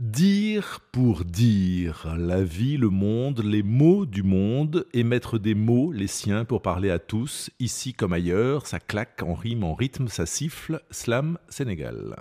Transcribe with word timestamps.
Dire 0.00 0.80
pour 0.92 1.26
dire, 1.26 2.14
la 2.16 2.42
vie, 2.42 2.78
le 2.78 2.88
monde, 2.88 3.44
les 3.44 3.62
mots 3.62 4.06
du 4.06 4.22
monde, 4.22 4.86
et 4.94 5.04
mettre 5.04 5.36
des 5.36 5.54
mots, 5.54 5.92
les 5.92 6.06
siens, 6.06 6.46
pour 6.46 6.62
parler 6.62 6.88
à 6.90 6.98
tous, 6.98 7.50
ici 7.60 7.92
comme 7.92 8.14
ailleurs, 8.14 8.66
ça 8.66 8.80
claque 8.80 9.22
en 9.22 9.34
rime, 9.34 9.62
en 9.62 9.74
rythme, 9.74 10.08
ça 10.08 10.24
siffle, 10.24 10.80
slam 10.90 11.36
Sénégal. 11.50 12.16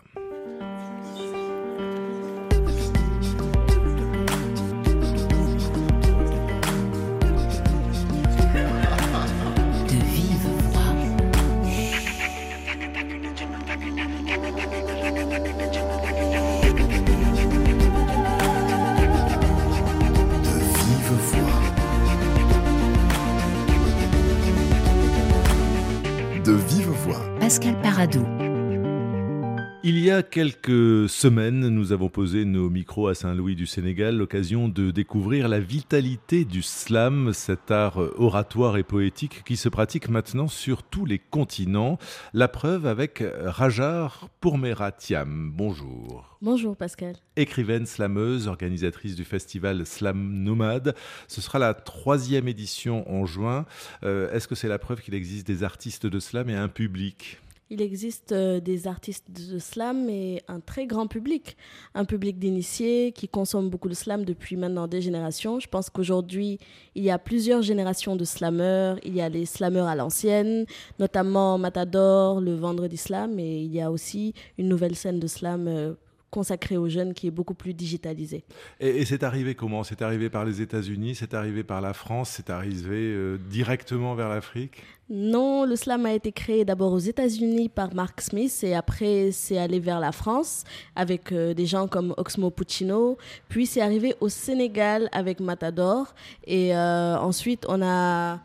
Il 29.84 29.99
y 29.99 30.09
a 30.09 30.23
quelques 30.23 31.09
semaines, 31.09 31.67
nous 31.67 31.91
avons 31.91 32.08
posé 32.08 32.45
nos 32.45 32.70
micros 32.70 33.09
à 33.09 33.16
Saint-Louis 33.16 33.58
du 33.58 33.66
Sénégal, 33.66 34.16
l'occasion 34.16 34.70
de 34.70 34.91
découvrir 34.91 35.49
la 35.49 35.59
vitalité 35.59 36.45
du 36.45 36.62
slam, 36.62 37.34
cet 37.34 37.72
art 37.72 37.98
oratoire 38.17 38.77
et 38.77 38.84
poétique 38.84 39.44
qui 39.44 39.58
se 39.58 39.67
pratique 39.67 40.08
maintenant 40.08 40.48
sur 40.48 40.84
tous 40.84 41.05
les 41.05 41.20
continents. 41.20 41.98
La 42.34 42.48
preuve 42.48 42.85
avec 42.85 43.22
Rajar 43.44 44.30
Pourmeratiam. 44.39 45.52
Bonjour. 45.53 46.38
Bonjour 46.41 46.77
Pascal. 46.77 47.17
Écrivaine 47.36 47.86
slameuse, 47.86 48.47
organisatrice 48.47 49.17
du 49.17 49.25
festival 49.25 49.86
Slam 49.86 50.41
Nomade. 50.41 50.95
Ce 51.28 51.41
sera 51.41 51.59
la 51.59 51.73
troisième 51.73 52.47
édition 52.47 53.11
en 53.11 53.25
juin. 53.25 53.66
Euh, 54.03 54.31
est-ce 54.31 54.47
que 54.47 54.56
c'est 54.56 54.69
la 54.69 54.80
preuve 54.80 55.02
qu'il 55.02 55.16
existe 55.16 55.45
des 55.47 55.66
artistes 55.66 56.06
de 56.06 56.19
slam 56.22 56.50
et 56.50 56.56
un 56.56 56.69
public? 56.69 57.39
Il 57.70 57.81
existe 57.81 58.31
euh, 58.31 58.59
des 58.59 58.88
artistes 58.88 59.25
de 59.30 59.59
slam 59.59 60.09
et 60.09 60.42
un 60.48 60.59
très 60.59 60.88
grand 60.88 61.08
public, 61.08 61.56
un 61.94 62.06
public 62.06 62.39
d'initiés 62.39 63.12
qui 63.12 63.28
consomment 63.28 63.70
beaucoup 63.70 63.89
de 63.89 63.94
slam 63.94 64.25
depuis 64.25 64.56
maintenant 64.56 64.88
des 64.88 65.02
générations. 65.02 65.59
Je 65.59 65.67
pense 65.67 65.90
qu'aujourd'hui, 65.90 66.58
il 66.95 67.03
y 67.03 67.12
a 67.12 67.20
plusieurs 67.20 67.62
générations 67.62 68.16
de 68.16 68.25
slameurs. 68.25 68.97
Il 69.03 69.16
y 69.16 69.22
a 69.22 69.30
les 69.30 69.45
slameurs 69.45 69.88
à 69.88 69.95
l'ancienne, 69.95 70.66
notamment 70.97 71.58
Matador, 71.58 72.42
le 72.42 72.56
Vendredi 72.56 72.97
Slam, 72.97 73.38
et 73.40 73.62
il 73.62 73.73
y 73.73 73.81
a 73.81 73.92
aussi 73.92 74.34
une 74.58 74.67
nouvelle 74.67 74.95
scène 74.95 75.20
de 75.20 75.28
slam 75.28 75.67
euh, 75.67 75.94
consacré 76.30 76.77
aux 76.77 76.89
jeunes 76.89 77.13
qui 77.13 77.27
est 77.27 77.31
beaucoup 77.31 77.53
plus 77.53 77.73
digitalisé. 77.73 78.44
Et, 78.80 79.05
c'est 79.05 79.23
arrivé 79.23 79.55
comment? 79.55 79.83
C'est 79.83 80.02
arrivé 80.02 80.30
par 80.30 80.45
les 80.45 80.61
États-Unis, 80.61 81.16
c'est 81.16 81.33
arrivé 81.33 81.63
par 81.63 81.81
la 81.81 81.94
France, 81.94 82.30
c'est 82.30 82.49
arrivé 82.49 82.97
euh, 82.97 83.38
directement 83.49 84.16
vers 84.16 84.30
l'Afrique? 84.30 84.83
Non, 85.09 85.66
le 85.66 85.75
slam 85.75 86.05
a 86.05 86.13
été 86.13 86.31
créé 86.31 86.66
d'abord 86.66 86.94
aux 86.94 87.00
États-Unis 87.00 87.69
par 87.69 87.95
Mark 87.95 88.22
Smith 88.22 88.63
et 88.63 88.75
après 88.75 89.31
c'est 89.31 89.57
allé 89.57 89.80
vers 89.80 90.00
la 90.00 90.11
France 90.11 90.66
avec 90.95 91.31
euh, 91.31 91.55
des 91.55 91.66
gens 91.66 91.88
comme 91.88 92.13
Oxmo 92.17 92.52
Puccino, 92.52 93.17
puis 93.47 93.66
c'est 93.66 93.81
arrivé 93.81 94.13
au 94.22 94.30
Sénégal 94.30 95.09
avec 95.11 95.39
Matador 95.39 96.13
et 96.45 96.75
euh, 96.75 97.17
ensuite 97.17 97.66
on 97.67 97.81
a 97.81 98.39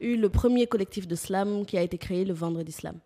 eu 0.00 0.16
le 0.16 0.28
premier 0.30 0.66
collectif 0.66 1.06
de 1.06 1.14
slam 1.14 1.66
qui 1.66 1.76
a 1.76 1.82
été 1.82 1.98
créé 1.98 2.24
le 2.24 2.32
Vendredi 2.32 2.72
Slam. 2.72 2.96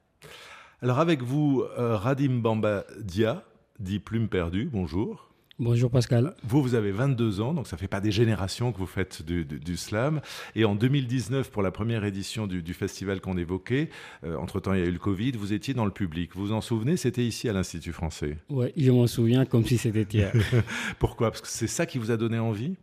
Alors 0.82 0.98
avec 0.98 1.22
vous, 1.22 1.64
Radim 1.76 2.40
Bamba 2.40 2.84
Dia, 3.00 3.44
dit 3.80 3.98
Plume 3.98 4.28
Perdue. 4.28 4.68
Bonjour. 4.70 5.30
Bonjour 5.58 5.90
Pascal. 5.90 6.34
Vous, 6.42 6.62
vous 6.62 6.74
avez 6.74 6.90
22 6.90 7.42
ans, 7.42 7.52
donc 7.52 7.66
ça 7.66 7.76
ne 7.76 7.80
fait 7.80 7.88
pas 7.88 8.00
des 8.00 8.10
générations 8.10 8.72
que 8.72 8.78
vous 8.78 8.86
faites 8.86 9.22
du, 9.22 9.76
slam. 9.76 10.22
Et 10.54 10.64
en 10.64 10.74
2019, 10.74 11.50
pour 11.50 11.60
la 11.60 11.70
première 11.70 12.02
édition 12.04 12.46
du, 12.46 12.72
festival 12.72 13.20
qu'on 13.20 13.36
évoquait, 13.36 13.90
euh, 14.24 14.36
entre-temps 14.36 14.72
il 14.72 14.80
y 14.80 14.82
a 14.82 14.86
eu 14.86 14.90
le 14.90 14.98
Covid, 14.98 15.32
vous 15.32 15.52
étiez 15.52 15.74
dans 15.74 15.84
le 15.84 15.90
public. 15.90 16.30
Vous 16.34 16.46
vous 16.46 16.52
en 16.52 16.62
souvenez? 16.62 16.96
C'était 16.96 17.26
ici 17.26 17.46
à 17.46 17.52
l'Institut 17.52 17.92
français. 17.92 18.38
Oui, 18.48 18.68
je 18.74 18.90
m'en 18.90 19.06
souviens 19.06 19.44
comme 19.44 19.66
si 19.66 19.76
c'était 19.76 20.06
hier. 20.10 20.32
Pourquoi? 20.98 21.30
Parce 21.30 21.42
que 21.42 21.48
c'est 21.48 21.66
ça 21.66 21.84
qui 21.84 21.98
vous 21.98 22.10
a 22.10 22.16
donné 22.16 22.38
envie? 22.38 22.76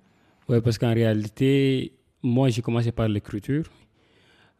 Oui, 0.48 0.62
parce 0.62 0.78
qu'en 0.78 0.94
réalité, 0.94 1.94
moi 2.22 2.50
j'ai 2.50 2.62
commencé 2.62 2.92
par 2.92 3.08
l'écriture. 3.08 3.66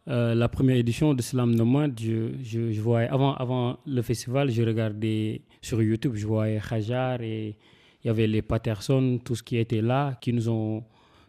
Euh, 0.08 0.34
la 0.34 0.48
première 0.48 0.76
édition 0.76 1.12
de 1.12 1.20
Slam 1.20 1.54
Nomad, 1.54 1.98
je, 2.00 2.30
je, 2.42 2.80
voyais, 2.80 3.08
avant, 3.08 3.34
avant 3.34 3.78
le 3.86 4.00
festival, 4.00 4.50
je 4.50 4.62
regardais 4.62 5.42
sur 5.60 5.82
YouTube, 5.82 6.14
je 6.14 6.26
voyais 6.26 6.60
Khajar 6.66 7.20
et 7.20 7.56
il 8.02 8.06
y 8.06 8.10
avait 8.10 8.26
les 8.26 8.40
Patterson, 8.40 9.20
tout 9.22 9.34
ce 9.34 9.42
qui 9.42 9.58
était 9.58 9.82
là, 9.82 10.16
qui 10.20 10.32
nous 10.32 10.48
ont 10.48 10.82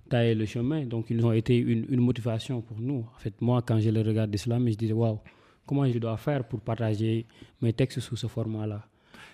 taillé 0.10 0.34
le 0.34 0.46
chemin. 0.46 0.86
Donc, 0.86 1.08
ils 1.10 1.18
nous 1.18 1.26
ont 1.26 1.34
été 1.34 1.58
une, 1.58 1.88
une 1.90 2.00
motivation 2.00 2.62
pour 2.62 2.80
nous. 2.80 3.06
En 3.16 3.20
fait, 3.20 3.34
moi, 3.42 3.62
quand 3.62 3.80
je 3.82 3.90
le 3.90 4.00
regardais 4.02 4.38
Slam, 4.38 4.66
je 4.70 4.76
disais, 4.76 4.94
waouh, 4.94 5.20
comment 5.66 5.86
je 5.92 6.00
dois 6.00 6.16
faire 6.16 6.48
pour 6.48 6.62
partager 6.62 7.26
mes 7.62 7.74
textes 7.74 8.00
sous 8.00 8.16
ce 8.16 8.28
format-là? 8.28 8.86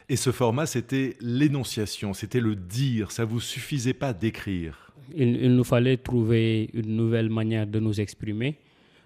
Et 0.10 0.16
ce 0.16 0.32
format, 0.32 0.66
c'était 0.66 1.18
l'énonciation, 1.22 2.16
c'était 2.16 2.40
le 2.40 2.56
dire, 2.56 3.12
ça 3.12 3.26
vous 3.26 3.40
suffisait 3.40 3.94
pas 3.94 4.14
d'écrire? 4.14 4.82
il 5.16 5.56
nous 5.56 5.64
fallait 5.64 5.98
trouver 5.98 6.72
une 6.74 6.96
nouvelle 6.96 7.30
manière 7.30 7.68
de 7.68 7.80
nous 7.80 8.02
exprimer 8.02 8.58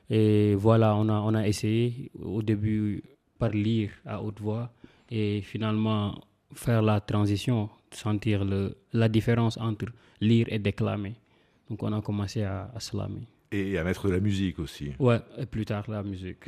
et 0.10 0.56
voilà, 0.56 0.96
on 0.96 1.08
a, 1.10 1.20
on 1.22 1.34
a 1.36 1.48
essayé 1.48 2.12
au 2.20 2.42
début 2.42 3.04
par 3.38 3.50
lire 3.52 3.92
à 4.06 4.22
haute 4.22 4.40
voix 4.40 4.72
et 5.10 5.42
finalement 5.42 6.20
faire 6.54 6.82
la 6.82 7.00
transition, 7.00 7.70
sentir 7.92 8.44
le, 8.44 8.76
la 8.94 9.08
différence 9.08 9.58
entre 9.58 9.86
lire 10.22 10.48
et 10.50 10.60
déclamer. 10.60 11.16
Donc 11.70 11.84
on 11.84 11.94
a 11.94 12.02
commencé 12.02 12.44
à, 12.44 12.72
à 12.76 12.80
slammer. 12.80 13.28
Et 13.52 13.78
à 13.78 13.84
mettre 13.84 14.08
de 14.08 14.14
la 14.14 14.20
musique 14.20 14.60
aussi. 14.60 14.92
Ouais, 15.00 15.20
et 15.38 15.46
plus 15.46 15.66
tard 15.66 15.86
la 15.90 16.04
musique. 16.04 16.44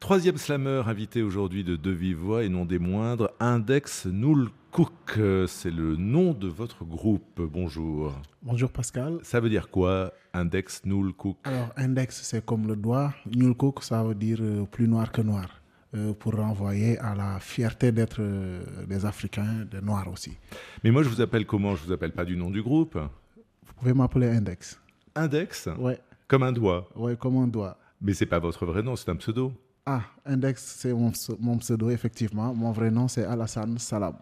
Troisième 0.00 0.38
slammer 0.38 0.82
invité 0.86 1.22
aujourd'hui 1.22 1.62
de 1.62 1.76
De 1.76 1.90
Vive 1.90 2.16
Voix 2.16 2.42
et 2.42 2.48
non 2.48 2.64
des 2.64 2.78
moindres, 2.78 3.30
Index 3.38 4.06
Null 4.06 4.48
Cook. 4.72 5.20
C'est 5.46 5.70
le 5.70 5.94
nom 5.94 6.32
de 6.32 6.48
votre 6.48 6.84
groupe. 6.84 7.40
Bonjour. 7.40 8.14
Bonjour 8.42 8.72
Pascal. 8.72 9.18
Ça 9.22 9.40
veut 9.40 9.50
dire 9.50 9.68
quoi, 9.70 10.12
Index 10.32 10.82
Null 10.86 11.12
Cook 11.12 11.36
Alors, 11.44 11.68
Index, 11.76 12.22
c'est 12.22 12.44
comme 12.44 12.66
le 12.66 12.76
doigt. 12.76 13.12
Null 13.36 13.54
Cook, 13.54 13.82
ça 13.84 14.02
veut 14.02 14.14
dire 14.14 14.38
euh, 14.40 14.64
plus 14.64 14.88
noir 14.88 15.12
que 15.12 15.20
noir. 15.20 15.60
Euh, 15.94 16.14
pour 16.14 16.34
renvoyer 16.34 16.98
à 16.98 17.14
la 17.14 17.38
fierté 17.38 17.92
d'être 17.92 18.20
euh, 18.22 18.62
des 18.86 19.04
Africains, 19.04 19.66
des 19.70 19.80
Noirs 19.82 20.08
aussi. 20.08 20.32
Mais 20.82 20.90
moi, 20.90 21.02
je 21.02 21.08
vous 21.08 21.20
appelle 21.20 21.44
comment? 21.46 21.74
Je 21.76 21.84
vous 21.84 21.92
appelle 21.92 22.12
pas 22.12 22.24
du 22.24 22.36
nom 22.36 22.48
du 22.50 22.62
groupe 22.62 22.96
Vous 22.96 23.74
pouvez 23.76 23.92
m'appeler 23.92 24.28
Index. 24.28 24.80
Index? 25.14 25.68
Ouais. 25.78 25.98
Comme 26.26 26.44
un 26.44 26.52
doigt 26.52 26.88
Ouais, 26.96 27.16
comme 27.16 27.36
un 27.36 27.48
doigt. 27.48 27.76
Mais 28.00 28.14
c'est 28.14 28.26
pas 28.26 28.38
votre 28.38 28.64
vrai 28.64 28.82
nom, 28.82 28.96
c'est 28.96 29.10
un 29.10 29.16
pseudo. 29.16 29.52
Ah, 29.92 30.02
Index, 30.24 30.76
c'est 30.78 30.92
mon, 30.92 31.58
pseudo, 31.58 31.90
effectivement. 31.90 32.54
Mon 32.54 32.70
vrai 32.70 32.92
nom, 32.92 33.08
c'est 33.08 33.24
Alassane 33.24 33.76
Salam. 33.78 34.14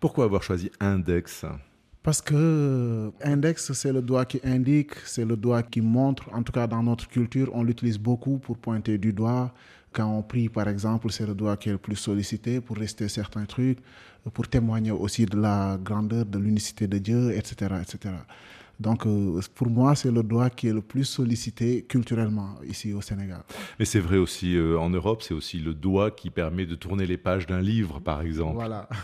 Pourquoi 0.00 0.24
avoir 0.24 0.42
choisi 0.42 0.70
Index? 0.80 1.44
Parce 2.02 2.22
que 2.22 2.34
euh, 2.34 3.10
index, 3.22 3.72
c'est 3.74 3.92
le 3.92 4.00
doigt 4.00 4.24
qui 4.24 4.40
indique, 4.44 4.94
c'est 5.04 5.26
le 5.26 5.36
doigt 5.36 5.62
qui 5.62 5.82
montre. 5.82 6.24
En 6.32 6.42
tout 6.42 6.52
cas, 6.52 6.66
dans 6.66 6.82
notre 6.82 7.06
culture, 7.06 7.50
on 7.52 7.62
l'utilise 7.62 7.98
beaucoup 7.98 8.38
pour 8.38 8.56
pointer 8.56 8.96
du 8.96 9.12
doigt. 9.12 9.52
Quand 9.92 10.08
on 10.10 10.22
prie, 10.22 10.48
par 10.48 10.68
exemple, 10.68 11.10
c'est 11.12 11.26
le 11.26 11.34
doigt 11.34 11.58
qui 11.58 11.68
est 11.68 11.72
le 11.72 11.78
plus 11.78 11.96
sollicité 11.96 12.62
pour 12.62 12.78
rester 12.78 13.06
certains 13.08 13.44
trucs, 13.44 13.80
pour 14.32 14.48
témoigner 14.48 14.90
aussi 14.90 15.26
de 15.26 15.36
la 15.36 15.78
grandeur, 15.82 16.24
de 16.24 16.38
l'unicité 16.38 16.86
de 16.86 16.96
Dieu, 16.96 17.30
etc., 17.36 17.74
etc. 17.82 18.14
Donc, 18.80 19.06
euh, 19.06 19.40
pour 19.54 19.68
moi, 19.68 19.94
c'est 19.94 20.10
le 20.10 20.22
doigt 20.22 20.50
qui 20.50 20.68
est 20.68 20.72
le 20.72 20.80
plus 20.80 21.04
sollicité 21.04 21.82
culturellement 21.82 22.56
ici 22.68 22.92
au 22.92 23.00
Sénégal. 23.00 23.42
Mais 23.78 23.84
c'est 23.84 24.00
vrai 24.00 24.16
aussi 24.16 24.56
euh, 24.56 24.78
en 24.78 24.90
Europe, 24.90 25.22
c'est 25.22 25.34
aussi 25.34 25.58
le 25.58 25.74
doigt 25.74 26.10
qui 26.10 26.30
permet 26.30 26.66
de 26.66 26.74
tourner 26.74 27.06
les 27.06 27.16
pages 27.16 27.46
d'un 27.46 27.60
livre, 27.60 28.00
par 28.00 28.22
exemple. 28.22 28.54
Voilà. 28.54 28.88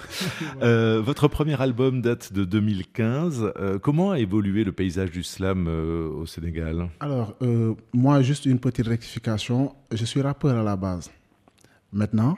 Euh, 0.62 1.00
votre 1.00 1.28
premier 1.28 1.60
album 1.60 2.02
date 2.02 2.32
de 2.32 2.44
2015. 2.44 3.52
comment 3.82 4.10
a 4.10 4.18
évolué 4.18 4.64
le 4.64 4.72
paysage 4.72 5.10
du 5.10 5.22
slam 5.22 5.68
au 5.68 6.26
Sénégal? 6.26 6.88
Alors, 7.00 7.36
moi, 7.94 8.20
juste 8.22 8.46
une 8.46 8.58
petite 8.58 8.86
rectification. 8.86 9.74
Je 9.92 10.04
suis 10.04 10.20
rappeur 10.20 10.56
à 10.58 10.62
la 10.62 10.76
base. 10.76 11.10
Maintenant, 11.92 12.36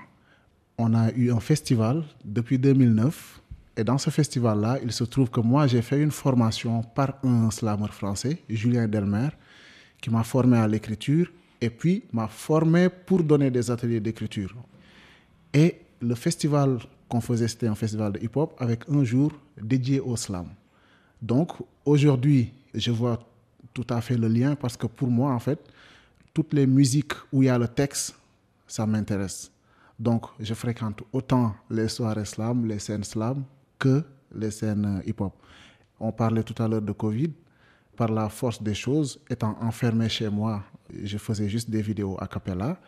on 0.78 0.94
a 0.94 1.10
eu 1.12 1.32
un 1.32 1.40
festival 1.40 2.04
depuis 2.24 2.58
2009 2.58 3.41
et 3.76 3.84
dans 3.84 3.98
ce 3.98 4.10
festival-là, 4.10 4.78
il 4.82 4.92
se 4.92 5.04
trouve 5.04 5.30
que 5.30 5.40
moi, 5.40 5.66
j'ai 5.66 5.82
fait 5.82 6.00
une 6.00 6.10
formation 6.10 6.82
par 6.82 7.18
un 7.22 7.50
slammer 7.50 7.88
français, 7.88 8.42
Julien 8.48 8.86
Delmer, 8.86 9.28
qui 10.00 10.10
m'a 10.10 10.24
formé 10.24 10.58
à 10.58 10.68
l'écriture 10.68 11.32
et 11.60 11.70
puis 11.70 12.04
m'a 12.12 12.28
formé 12.28 12.88
pour 12.90 13.22
donner 13.22 13.50
des 13.50 13.70
ateliers 13.70 14.00
d'écriture. 14.00 14.54
Et 15.54 15.80
le 16.00 16.14
festival 16.14 16.78
qu'on 17.08 17.20
faisait, 17.20 17.48
c'était 17.48 17.68
un 17.68 17.74
festival 17.74 18.12
de 18.12 18.18
hip-hop 18.18 18.54
avec 18.58 18.88
un 18.90 19.04
jour 19.04 19.32
dédié 19.60 20.00
au 20.00 20.16
slam. 20.16 20.48
Donc 21.20 21.52
aujourd'hui, 21.84 22.52
je 22.74 22.90
vois 22.90 23.18
tout 23.72 23.86
à 23.88 24.00
fait 24.00 24.16
le 24.16 24.28
lien 24.28 24.54
parce 24.54 24.76
que 24.76 24.86
pour 24.86 25.08
moi, 25.08 25.32
en 25.32 25.38
fait, 25.38 25.60
toutes 26.34 26.52
les 26.52 26.66
musiques 26.66 27.12
où 27.32 27.42
il 27.42 27.46
y 27.46 27.48
a 27.48 27.58
le 27.58 27.68
texte, 27.68 28.16
ça 28.66 28.86
m'intéresse. 28.86 29.50
Donc 29.98 30.26
je 30.40 30.52
fréquente 30.52 31.02
autant 31.12 31.54
les 31.70 31.88
soirées 31.88 32.24
slam, 32.24 32.66
les 32.66 32.78
scènes 32.78 33.04
slam, 33.04 33.44
que 33.82 34.04
les 34.34 34.52
scènes 34.52 35.02
hip-hop. 35.06 35.34
On 35.98 36.12
parlait 36.12 36.44
tout 36.44 36.60
à 36.62 36.68
l'heure 36.68 36.82
de 36.82 36.92
Covid. 36.92 37.32
Par 37.96 38.10
la 38.10 38.28
force 38.28 38.62
des 38.62 38.74
choses, 38.74 39.20
étant 39.28 39.54
enfermé 39.60 40.08
chez 40.08 40.28
moi, 40.30 40.62
je 41.10 41.18
faisais 41.18 41.48
juste 41.48 41.68
des 41.68 41.82
vidéos 41.82 42.16
a 42.20 42.26
cappella. 42.26 42.78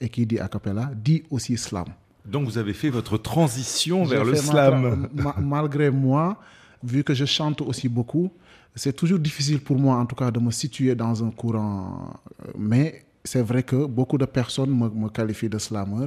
Et 0.00 0.08
qui 0.08 0.24
dit 0.26 0.38
a 0.38 0.48
cappella 0.48 0.90
dit 0.94 1.22
aussi 1.30 1.56
slam. 1.56 1.88
Donc 2.24 2.44
vous 2.44 2.56
avez 2.58 2.72
fait 2.72 2.90
votre 2.90 3.16
transition 3.18 4.04
vers 4.04 4.24
le 4.24 4.36
slam. 4.36 5.08
malgré 5.40 5.90
moi, 5.90 6.38
vu 6.82 7.02
que 7.02 7.14
je 7.14 7.24
chante 7.24 7.60
aussi 7.62 7.88
beaucoup, 7.88 8.30
c'est 8.74 8.92
toujours 8.92 9.18
difficile 9.18 9.60
pour 9.60 9.76
moi, 9.76 9.96
en 9.96 10.06
tout 10.06 10.14
cas, 10.14 10.30
de 10.30 10.38
me 10.38 10.52
situer 10.52 10.94
dans 10.94 11.24
un 11.24 11.30
courant. 11.30 12.14
Mais 12.56 13.06
c'est 13.24 13.42
vrai 13.42 13.62
que 13.64 13.86
beaucoup 13.86 14.18
de 14.18 14.26
personnes 14.26 14.70
me, 14.70 14.88
me 14.88 15.08
qualifient 15.08 15.48
de 15.48 15.58
slammer. 15.58 16.06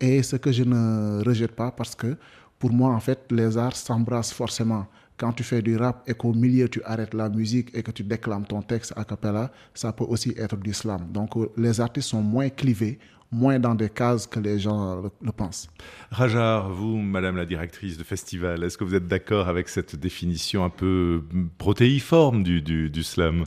Et 0.00 0.22
ce 0.22 0.36
que 0.36 0.50
je 0.50 0.64
ne 0.64 1.22
rejette 1.24 1.54
pas 1.54 1.70
parce 1.70 1.94
que 1.94 2.16
pour 2.60 2.72
moi, 2.72 2.90
en 2.94 3.00
fait, 3.00 3.20
les 3.30 3.56
arts 3.56 3.74
s'embrassent 3.74 4.34
forcément. 4.34 4.86
Quand 5.16 5.32
tu 5.32 5.42
fais 5.42 5.62
du 5.62 5.76
rap 5.76 6.02
et 6.06 6.14
qu'au 6.14 6.32
milieu 6.32 6.68
tu 6.68 6.82
arrêtes 6.84 7.14
la 7.14 7.28
musique 7.28 7.70
et 7.74 7.82
que 7.82 7.90
tu 7.90 8.04
déclames 8.04 8.46
ton 8.46 8.62
texte 8.62 8.92
a 8.96 9.04
cappella, 9.04 9.50
ça 9.74 9.92
peut 9.92 10.04
aussi 10.04 10.34
être 10.36 10.56
du 10.56 10.72
slam. 10.72 11.10
Donc 11.10 11.30
les 11.56 11.80
artistes 11.80 12.08
sont 12.08 12.22
moins 12.22 12.48
clivés, 12.48 12.98
moins 13.32 13.58
dans 13.58 13.74
des 13.74 13.90
cases 13.90 14.26
que 14.26 14.40
les 14.40 14.58
gens 14.58 15.02
le, 15.20 15.32
pensent. 15.32 15.68
Rajar, 16.10 16.70
vous, 16.70 16.96
Madame 16.96 17.36
la 17.36 17.44
directrice 17.44 17.98
de 17.98 18.04
festival, 18.04 18.62
est-ce 18.64 18.78
que 18.78 18.84
vous 18.84 18.94
êtes 18.94 19.06
d'accord 19.06 19.48
avec 19.48 19.68
cette 19.68 19.96
définition 19.96 20.64
un 20.64 20.70
peu 20.70 21.22
protéiforme 21.58 22.42
du, 22.42 22.62
du 22.62 23.02
slam? 23.02 23.44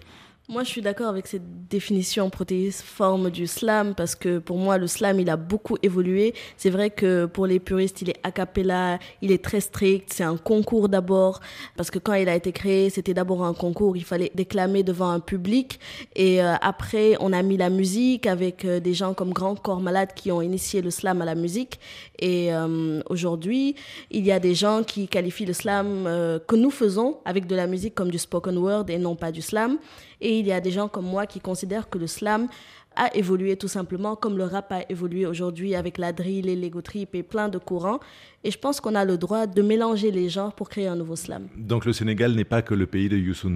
Moi, 0.54 0.64
je 0.64 0.70
suis 0.70 0.84
d'accord 0.84 1.08
avec 1.08 1.26
cette 1.26 1.68
définition 1.68 2.30
protéiforme 2.30 3.32
du 3.32 3.48
slam 3.48 3.96
parce 3.96 4.14
que 4.14 4.38
pour 4.38 4.60
moi, 4.60 4.78
le 4.78 4.86
slam, 4.86 5.20
il 5.20 5.32
a 5.32 5.36
beaucoup 5.36 5.78
évolué. 5.82 6.36
C'est 6.58 6.70
vrai 6.70 6.92
que 6.92 7.26
pour 7.26 7.48
les 7.48 7.60
puristes, 7.60 8.04
il 8.04 8.12
est 8.12 8.20
a 8.22 8.32
cappella, 8.32 9.00
il 9.24 9.32
est 9.32 9.44
très 9.44 9.62
strict, 9.62 10.14
c'est 10.14 10.24
un 10.24 10.38
concours 10.38 10.90
d'abord 10.90 11.40
parce 11.76 11.90
que 11.90 11.98
quand 11.98 12.14
il 12.14 12.30
a 12.30 12.36
été 12.36 12.52
créé, 12.52 12.92
c'était 12.92 13.16
d'abord 13.16 13.44
un 13.44 13.56
concours, 13.56 13.98
il 13.98 14.04
fallait 14.04 14.32
déclamer 14.36 14.84
devant 14.84 15.10
un 15.10 15.20
public 15.20 15.80
et 16.16 16.44
euh, 16.44 16.54
après, 16.62 17.18
on 17.20 17.34
a 17.34 17.42
mis 17.42 17.58
la 17.58 17.72
musique 17.72 18.28
avec 18.28 18.64
euh, 18.64 18.80
des 18.80 18.94
gens 18.94 19.16
comme 19.16 19.34
Grand 19.34 19.56
Corps 19.56 19.82
Malade 19.82 20.10
qui 20.16 20.32
ont 20.32 20.44
initié 20.44 20.84
le 20.84 20.92
slam 20.92 21.20
à 21.24 21.26
la 21.26 21.34
musique 21.34 21.80
et 22.20 22.54
euh, 22.54 23.02
aujourd'hui, 23.10 23.74
il 24.12 24.24
y 24.24 24.32
a 24.32 24.40
des 24.40 24.54
gens 24.54 24.84
qui 24.84 25.08
qualifient 25.08 25.48
le 25.48 25.54
slam 25.54 26.04
que 26.48 26.56
nous 26.56 26.70
faisons 26.70 27.18
avec 27.26 27.48
de 27.48 27.56
la 27.56 27.66
musique 27.66 27.96
comme 27.96 28.12
du 28.12 28.20
spoken 28.20 28.60
word 28.60 28.86
et 28.90 29.00
non 29.00 29.16
pas 29.16 29.32
du 29.32 29.42
slam. 29.42 29.80
Et 30.24 30.40
il 30.40 30.48
y 30.48 30.52
a 30.54 30.62
des 30.62 30.72
gens 30.72 30.88
comme 30.88 31.06
moi 31.06 31.28
qui 31.28 31.40
considèrent 31.42 31.90
que 31.90 31.98
le 32.00 32.08
slam 32.08 32.48
a 32.96 33.14
évolué 33.16 33.58
tout 33.58 33.68
simplement 33.68 34.16
comme 34.16 34.38
le 34.38 34.46
rap 34.46 34.72
a 34.72 34.82
évolué 34.90 35.26
aujourd'hui 35.26 35.76
avec 35.76 35.98
la 35.98 36.14
drill 36.14 36.48
et 36.48 36.56
l'ego 36.56 36.82
trip 36.82 37.14
et 37.14 37.24
plein 37.24 37.50
de 37.50 37.58
courants. 37.58 38.00
Et 38.44 38.52
je 38.52 38.58
pense 38.58 38.80
qu'on 38.80 38.96
a 38.96 39.04
le 39.04 39.18
droit 39.18 39.48
de 39.48 39.62
mélanger 39.62 40.12
les 40.12 40.30
genres 40.30 40.54
pour 40.54 40.70
créer 40.70 40.88
un 40.88 40.96
nouveau 40.96 41.16
slam. 41.18 41.48
Donc 41.58 41.86
le 41.86 41.92
Sénégal 41.94 42.34
n'est 42.34 42.46
pas 42.46 42.62
que 42.62 42.74
le 42.74 42.86
pays 42.88 43.10
de 43.10 43.18
Youssou 43.18 43.50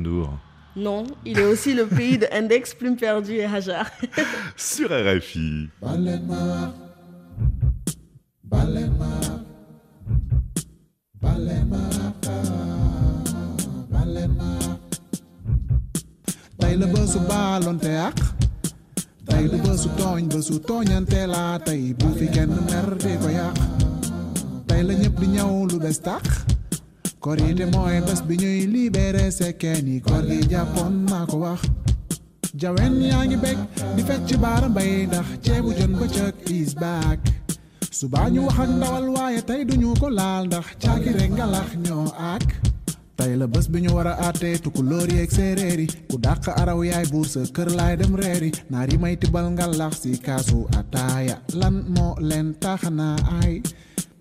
Non, 0.75 1.04
il 1.25 1.40
est 1.40 1.46
aussi 1.46 1.74
le 1.74 1.86
pays 1.88 2.18
de 2.18 2.28
Index, 2.34 2.74
Plume 2.74 2.98
Perdue 2.98 3.36
et 3.36 3.46
Hajar. 3.46 3.90
Sur 4.58 4.90
RFI. 4.90 5.70
Tey 16.77 16.85
la 16.85 16.94
bésu 16.94 17.19
baalonte 17.27 17.91
ak. 17.97 18.15
Tey 19.27 19.47
du 19.50 19.57
bésu 19.57 19.89
tooñ 19.97 20.27
bésu 20.29 20.59
tooñante 20.59 21.25
laa 21.27 21.59
tey 21.59 21.94
bu 21.94 22.07
fi 22.18 22.27
kenn 22.29 22.50
mer 22.69 22.95
di 23.03 23.13
ko 23.21 23.29
yàq 23.29 23.57
tey 24.68 24.83
la 24.83 24.94
ñëpp 24.94 25.19
di 25.19 25.27
ñëw 25.27 25.65
lu 25.71 25.79
bes 25.79 26.00
tax 26.01 26.24
korite 27.19 27.65
mooy 27.74 28.00
bés 28.07 28.21
bi 28.27 28.35
ñuy 28.38 28.68
libéré 28.74 29.31
sekkeen 29.31 29.88
yi 29.88 30.00
koor 30.01 30.24
gi 30.29 30.39
jàppoon 30.51 30.94
naa 31.09 31.25
ko 31.25 31.38
wax 31.44 31.62
jawen 32.62 33.01
yaa 33.01 33.25
ngi 33.25 33.38
bég 33.45 33.57
di 33.95 34.01
fecc 34.07 34.38
baara 34.44 34.69
mbay 34.69 35.06
ndax 35.07 35.27
ceebu 35.44 35.71
is 36.59 36.74
back 36.75 37.19
subaa 37.91 38.29
ñu 38.29 38.41
wax 38.47 38.59
ak 38.63 38.69
ndawal 38.77 39.07
waaye 39.15 39.41
tey 39.50 39.62
duñu 39.65 39.89
ko 40.00 40.07
laal 40.09 40.45
ndax 40.47 40.65
caaki 40.81 41.09
rek 41.19 41.31
ngalax 41.38 41.69
ñoo 41.85 42.06
ak 42.33 42.67
tey 43.27 43.35
la 43.35 43.47
bés 43.53 43.68
bi 43.71 43.81
ñu 43.83 43.91
war 43.97 44.07
a 44.07 44.13
àttee 44.27 44.56
tukulóor 44.63 45.07
yeeg 45.18 45.31
séeréer 45.38 45.79
yi 45.83 45.88
ku 46.09 46.15
dàq 46.25 46.44
araw 46.62 46.79
yaay 46.89 47.06
buur 47.12 47.27
sa 47.33 47.41
kër 47.56 47.69
laay 47.77 47.95
dem 48.00 48.13
reeri 48.21 48.51
naar 48.71 48.89
may 49.03 49.15
tibal 49.21 49.47
ngalax 49.56 49.94
si 50.01 50.12
kaasu 50.25 50.59
ataaya 50.79 51.35
lan 51.59 51.75
moo 51.95 52.13
leen 52.29 52.47
taxanaa 52.63 53.18
ay 53.44 53.53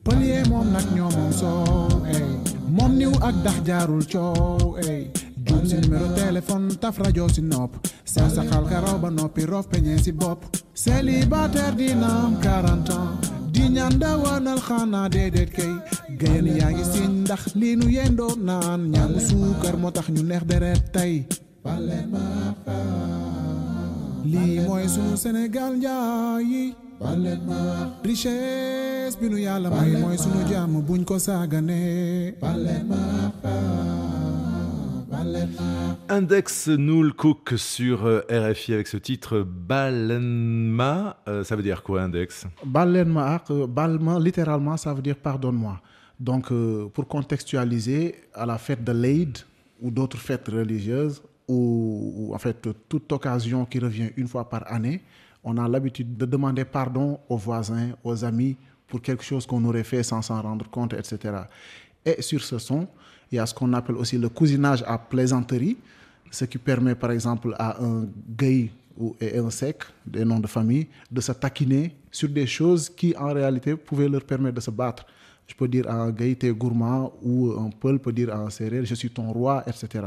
pëlie 0.04 0.38
moom 0.50 0.66
nag 0.74 0.86
ñoo 0.96 1.10
moom 1.16 1.32
soow 1.40 2.02
ey 2.16 2.26
moom 2.76 2.92
niw 3.00 3.12
ak 3.28 3.36
dax 3.44 3.58
jaarul 3.68 4.04
coow 4.12 4.74
ey 4.90 5.02
juum 5.46 5.62
si 5.70 5.76
numéro 5.82 6.08
téléphone 6.22 6.66
taf 6.82 6.96
rajo 7.02 7.24
si 7.34 7.42
nopp 7.52 7.72
sew 8.12 8.28
sa 8.34 8.42
xal 8.50 8.64
karaw 8.70 8.96
ba 9.02 9.08
noppi 9.18 9.42
roof 9.50 9.66
peñee 9.72 9.98
si 10.04 10.12
bopp 10.20 10.40
célibataire 10.82 11.76
dina 11.78 12.08
am 12.26 12.34
40 12.42 12.90
ans 12.98 13.10
di 13.56 13.64
ñaan 13.76 13.94
dawanal 14.02 14.60
xanaa 14.68 15.08
déedéet 15.14 15.50
kay. 15.56 15.72
Gayen 16.20 16.46
yaa 16.58 16.70
ngi 16.74 16.84
siñ 16.92 17.10
ndax 17.24 17.42
lii 17.60 17.74
nu 17.80 17.86
yendoo 17.96 18.32
naan 18.48 18.80
ñaamu 18.92 19.18
suukar 19.28 19.74
moo 19.82 19.90
tax 19.96 20.06
ñu 20.14 20.22
neex 20.30 20.44
deret 20.50 20.82
tey. 20.94 21.14
Lii 24.32 24.56
mooy 24.66 24.84
sunu 24.94 25.14
Sénégal 25.22 25.72
njaayi 25.80 26.64
richesse 28.08 29.16
bi 29.20 29.26
nu 29.30 29.36
yàlla 29.46 29.68
may 29.76 29.92
mooy 30.02 30.16
sunu 30.22 30.40
jàmm 30.50 30.74
buñ 30.86 31.02
ko 31.08 31.16
saaganee 31.26 32.34
Index 36.08 36.68
Noul 36.68 37.12
Cook 37.12 37.54
sur 37.56 38.06
euh, 38.06 38.20
RFI 38.30 38.74
avec 38.74 38.86
ce 38.86 38.96
titre 38.96 39.40
Balenma. 39.40 41.16
Euh, 41.28 41.44
ça 41.44 41.56
veut 41.56 41.62
dire 41.62 41.82
quoi, 41.82 42.02
Index? 42.02 42.46
Balenma, 42.64 43.42
euh, 43.50 43.66
Balma, 43.66 44.18
littéralement, 44.18 44.76
ça 44.76 44.94
veut 44.94 45.02
dire 45.02 45.16
pardonne-moi. 45.16 45.80
Donc, 46.18 46.50
pour 46.94 47.06
contextualiser, 47.06 48.14
à 48.32 48.46
la 48.46 48.56
fête 48.56 48.82
de 48.82 48.92
l'Aïd 48.92 49.38
ou 49.82 49.90
d'autres 49.90 50.16
fêtes 50.16 50.48
religieuses, 50.48 51.22
ou, 51.46 52.32
en 52.34 52.38
fait 52.38 52.66
toute 52.88 53.12
occasion 53.12 53.66
qui 53.66 53.78
revient 53.78 54.10
une 54.16 54.26
fois 54.26 54.48
par 54.48 54.72
année, 54.72 55.02
on 55.44 55.58
a 55.58 55.68
l'habitude 55.68 56.16
de 56.16 56.24
demander 56.24 56.64
pardon 56.64 57.20
aux 57.28 57.36
voisins, 57.36 57.90
aux 58.02 58.24
amis 58.24 58.56
pour 58.88 59.02
quelque 59.02 59.22
chose 59.22 59.46
qu'on 59.46 59.62
aurait 59.64 59.84
fait 59.84 60.02
sans 60.02 60.22
s'en 60.22 60.40
rendre 60.40 60.68
compte, 60.70 60.94
etc. 60.94 61.34
Et 62.04 62.22
sur 62.22 62.42
ce 62.42 62.58
son, 62.58 62.88
il 63.30 63.36
y 63.36 63.38
a 63.38 63.46
ce 63.46 63.54
qu'on 63.54 63.72
appelle 63.72 63.96
aussi 63.96 64.18
le 64.18 64.28
cousinage 64.28 64.84
à 64.86 64.98
plaisanterie, 64.98 65.76
ce 66.30 66.44
qui 66.44 66.58
permet 66.58 66.94
par 66.94 67.10
exemple 67.10 67.54
à 67.58 67.82
un 67.82 68.06
gay 68.36 68.70
ou 68.98 69.14
et 69.20 69.36
un 69.38 69.50
sec, 69.50 69.84
des 70.06 70.24
noms 70.24 70.40
de 70.40 70.46
famille, 70.46 70.86
de 71.10 71.20
se 71.20 71.32
taquiner 71.32 71.94
sur 72.10 72.28
des 72.28 72.46
choses 72.46 72.88
qui 72.88 73.14
en 73.16 73.32
réalité 73.32 73.76
pouvaient 73.76 74.08
leur 74.08 74.24
permettre 74.24 74.54
de 74.56 74.60
se 74.60 74.70
battre. 74.70 75.04
Je 75.46 75.54
peux 75.54 75.68
dire 75.68 75.88
à 75.88 75.94
un 75.94 76.10
gay, 76.10 76.34
t'es 76.34 76.50
gourmand, 76.50 77.12
ou 77.22 77.52
un 77.52 77.70
peul 77.70 77.98
peut 77.98 78.12
dire 78.12 78.34
à 78.34 78.38
un 78.38 78.50
serré, 78.50 78.84
je 78.84 78.94
suis 78.94 79.10
ton 79.10 79.32
roi, 79.32 79.62
etc. 79.66 80.06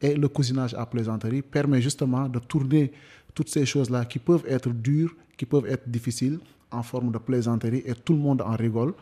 Et 0.00 0.14
le 0.14 0.28
cousinage 0.28 0.74
à 0.74 0.84
plaisanterie 0.86 1.42
permet 1.42 1.80
justement 1.80 2.28
de 2.28 2.38
tourner 2.38 2.92
toutes 3.34 3.48
ces 3.48 3.66
choses-là 3.66 4.04
qui 4.04 4.18
peuvent 4.18 4.44
être 4.46 4.68
dures, 4.68 5.14
qui 5.36 5.46
peuvent 5.46 5.66
être 5.66 5.88
difficiles, 5.88 6.38
en 6.70 6.82
forme 6.82 7.10
de 7.10 7.18
plaisanterie, 7.18 7.82
et 7.86 7.94
tout 7.94 8.12
le 8.12 8.18
monde 8.18 8.42
en 8.42 8.54
rigole. 8.54 8.92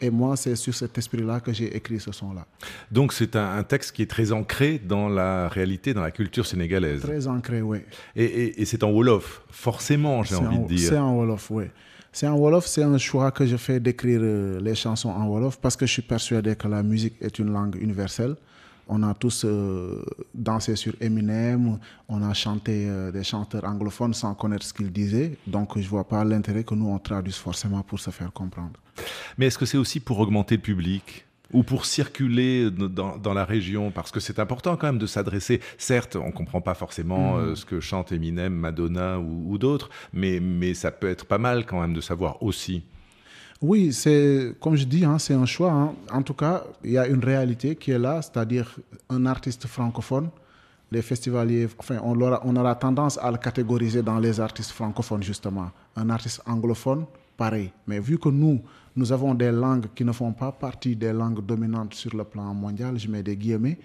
Et 0.00 0.10
moi, 0.10 0.36
c'est 0.36 0.56
sur 0.56 0.74
cet 0.74 0.98
esprit-là 0.98 1.40
que 1.40 1.52
j'ai 1.52 1.74
écrit 1.74 2.00
ce 2.00 2.12
son-là. 2.12 2.46
Donc 2.90 3.12
c'est 3.12 3.36
un, 3.36 3.56
un, 3.56 3.62
texte 3.62 3.92
qui 3.92 4.02
est 4.02 4.10
très 4.10 4.32
ancré 4.32 4.78
dans 4.78 5.08
la 5.08 5.48
réalité, 5.48 5.94
dans 5.94 6.02
la 6.02 6.10
culture 6.10 6.46
sénégalaise. 6.46 7.00
Très 7.00 7.26
ancré, 7.26 7.62
oui. 7.62 7.78
Et, 8.16 8.24
et, 8.24 8.62
et 8.62 8.64
c'est 8.64 8.82
en 8.82 8.90
Wolof, 8.90 9.42
forcément, 9.50 10.22
j'ai 10.22 10.34
envie 10.34 10.56
en, 10.56 10.62
de 10.62 10.68
dire. 10.68 10.88
C'est 10.88 10.98
en 10.98 11.14
Wolof, 11.16 11.50
oui. 11.50 11.64
C'est 12.12 12.28
en 12.28 12.36
Wolof, 12.36 12.66
c'est 12.66 12.82
un 12.82 12.98
choix 12.98 13.32
que 13.32 13.44
je 13.44 13.56
fais 13.56 13.80
d'écrire 13.80 14.20
euh, 14.22 14.60
les 14.60 14.74
chansons 14.74 15.08
en 15.10 15.26
Wolof 15.26 15.58
parce 15.58 15.76
que 15.76 15.84
je 15.84 15.92
suis 15.92 16.02
persuadé 16.02 16.54
que 16.54 16.68
la 16.68 16.82
musique 16.82 17.14
est 17.20 17.38
une 17.38 17.52
langue 17.52 17.76
universelle. 17.80 18.36
On 18.88 19.02
a 19.02 19.14
tous 19.14 19.44
euh, 19.44 20.02
dansé 20.34 20.76
sur 20.76 20.94
Eminem, 21.00 21.78
on 22.08 22.22
a 22.22 22.34
chanté 22.34 22.86
euh, 22.86 23.10
des 23.10 23.24
chanteurs 23.24 23.64
anglophones 23.64 24.14
sans 24.14 24.34
connaître 24.34 24.66
ce 24.66 24.74
qu'ils 24.74 24.92
disaient. 24.92 25.38
Donc 25.46 25.76
je 25.76 25.82
ne 25.82 25.88
vois 25.88 26.06
pas 26.06 26.24
l'intérêt 26.24 26.64
que 26.64 26.74
nous 26.74 26.88
on 26.88 26.98
traduise 26.98 27.36
forcément 27.36 27.82
pour 27.82 27.98
se 27.98 28.10
faire 28.10 28.32
comprendre. 28.32 28.72
Mais 29.38 29.46
est-ce 29.46 29.58
que 29.58 29.66
c'est 29.66 29.78
aussi 29.78 30.00
pour 30.00 30.18
augmenter 30.18 30.56
le 30.56 30.62
public 30.62 31.26
ou 31.52 31.62
pour 31.62 31.86
circuler 31.86 32.70
dans, 32.70 33.16
dans, 33.16 33.34
la 33.34 33.44
région? 33.44 33.90
Parce 33.90 34.10
que 34.10 34.20
c'est 34.20 34.38
important 34.38 34.76
quand 34.76 34.86
même 34.86 34.98
de 34.98 35.06
s'adresser. 35.06 35.60
Certes, 35.78 36.16
on 36.16 36.26
ne 36.26 36.32
comprend 36.32 36.60
pas 36.60 36.74
forcément 36.74 37.36
mmh. 37.36 37.40
euh, 37.40 37.54
ce 37.54 37.64
que 37.64 37.80
chante 37.80 38.12
Eminem, 38.12 38.52
Madonna 38.52 39.18
ou, 39.18 39.52
ou 39.52 39.58
d'autres, 39.58 39.88
mais, 40.12 40.40
mais 40.40 40.74
ça 40.74 40.90
peut 40.90 41.08
être 41.08 41.26
pas 41.26 41.38
mal 41.38 41.64
quand 41.66 41.80
même 41.80 41.94
de 41.94 42.00
savoir 42.00 42.42
aussi. 42.42 42.82
Oui, 43.66 43.94
c'est 43.94 44.54
comme 44.60 44.76
je 44.76 44.84
dis, 44.84 45.06
hein, 45.06 45.18
c'est 45.18 45.32
un 45.32 45.46
choix. 45.46 45.72
Hein. 45.72 45.94
En 46.12 46.20
tout 46.20 46.34
cas, 46.34 46.64
il 46.84 46.90
y 46.90 46.98
a 46.98 47.06
une 47.06 47.24
réalité 47.24 47.76
qui 47.76 47.92
est 47.92 47.98
là, 47.98 48.20
c'est-à-dire 48.20 48.78
un 49.08 49.24
artiste 49.24 49.66
francophone. 49.66 50.28
Les 50.92 51.00
festivaliers, 51.00 51.66
enfin, 51.78 51.98
on 52.04 52.20
aura, 52.20 52.42
on 52.44 52.54
aura 52.56 52.74
tendance 52.74 53.16
à 53.16 53.30
le 53.30 53.38
catégoriser 53.38 54.02
dans 54.02 54.18
les 54.18 54.38
artistes 54.38 54.72
francophones, 54.72 55.22
justement. 55.22 55.70
Un 55.96 56.10
artiste 56.10 56.42
anglophone 56.46 57.06
pareil. 57.38 57.70
Mais 57.86 58.00
vu 58.00 58.18
que 58.18 58.28
nous, 58.28 58.60
nous 58.94 59.10
avons 59.10 59.32
des 59.32 59.50
langues 59.50 59.86
qui 59.94 60.04
ne 60.04 60.12
font 60.12 60.32
pas 60.32 60.52
partie 60.52 60.94
des 60.94 61.14
langues 61.14 61.44
dominantes 61.44 61.94
sur 61.94 62.14
le 62.14 62.24
plan 62.24 62.52
mondial, 62.52 62.98
je 62.98 63.08
mets 63.08 63.22
des 63.22 63.34
guillemets, 63.34 63.78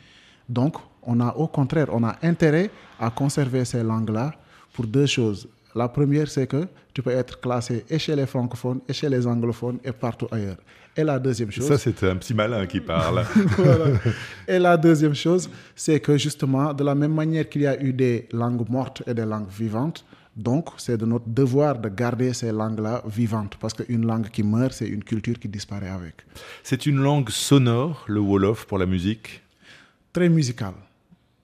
donc 0.49 0.75
on 1.03 1.21
a 1.21 1.33
au 1.37 1.47
contraire, 1.47 1.87
on 1.93 2.03
a 2.03 2.17
intérêt 2.21 2.69
à 2.99 3.09
conserver 3.11 3.63
ces 3.63 3.81
langues-là 3.81 4.33
pour 4.73 4.85
deux 4.85 5.05
choses. 5.05 5.47
La 5.75 5.87
première, 5.87 6.27
c'est 6.27 6.47
que 6.47 6.67
tu 6.93 7.01
peux 7.01 7.11
être 7.11 7.39
classé 7.39 7.85
et 7.89 7.99
chez 7.99 8.15
les 8.15 8.25
francophones, 8.25 8.79
et 8.87 8.93
chez 8.93 9.09
les 9.09 9.25
anglophones, 9.27 9.79
et 9.83 9.91
partout 9.91 10.27
ailleurs. 10.31 10.57
Et 10.97 11.03
la 11.03 11.19
deuxième 11.19 11.51
chose... 11.51 11.67
Ça, 11.67 11.77
c'est 11.77 12.03
un 12.03 12.15
petit 12.15 12.33
malin 12.33 12.65
qui 12.65 12.81
parle. 12.81 13.23
Et 14.47 14.59
la 14.59 14.75
deuxième 14.75 15.13
chose, 15.13 15.49
c'est 15.75 15.99
que 15.99 16.17
justement, 16.17 16.73
de 16.73 16.83
la 16.83 16.95
même 16.95 17.13
manière 17.13 17.47
qu'il 17.47 17.61
y 17.61 17.67
a 17.67 17.81
eu 17.81 17.93
des 17.93 18.27
langues 18.33 18.67
mortes 18.67 19.03
et 19.07 19.13
des 19.13 19.23
langues 19.25 19.47
vivantes, 19.49 20.03
donc 20.35 20.69
c'est 20.77 20.97
de 20.97 21.05
notre 21.05 21.29
devoir 21.29 21.77
de 21.77 21.89
garder 21.89 22.33
ces 22.33 22.51
langues-là 22.51 23.03
vivantes, 23.05 23.55
parce 23.59 23.73
qu'une 23.73 24.05
langue 24.05 24.29
qui 24.29 24.43
meurt, 24.43 24.73
c'est 24.73 24.87
une 24.87 25.03
culture 25.03 25.37
qui 25.39 25.47
disparaît 25.47 25.89
avec. 25.89 26.15
C'est 26.63 26.85
une 26.85 26.99
langue 26.99 27.29
sonore, 27.29 28.03
le 28.07 28.19
Wolof, 28.19 28.65
pour 28.65 28.77
la 28.77 28.85
musique? 28.85 29.41
Très 30.11 30.27
musicale. 30.27 30.73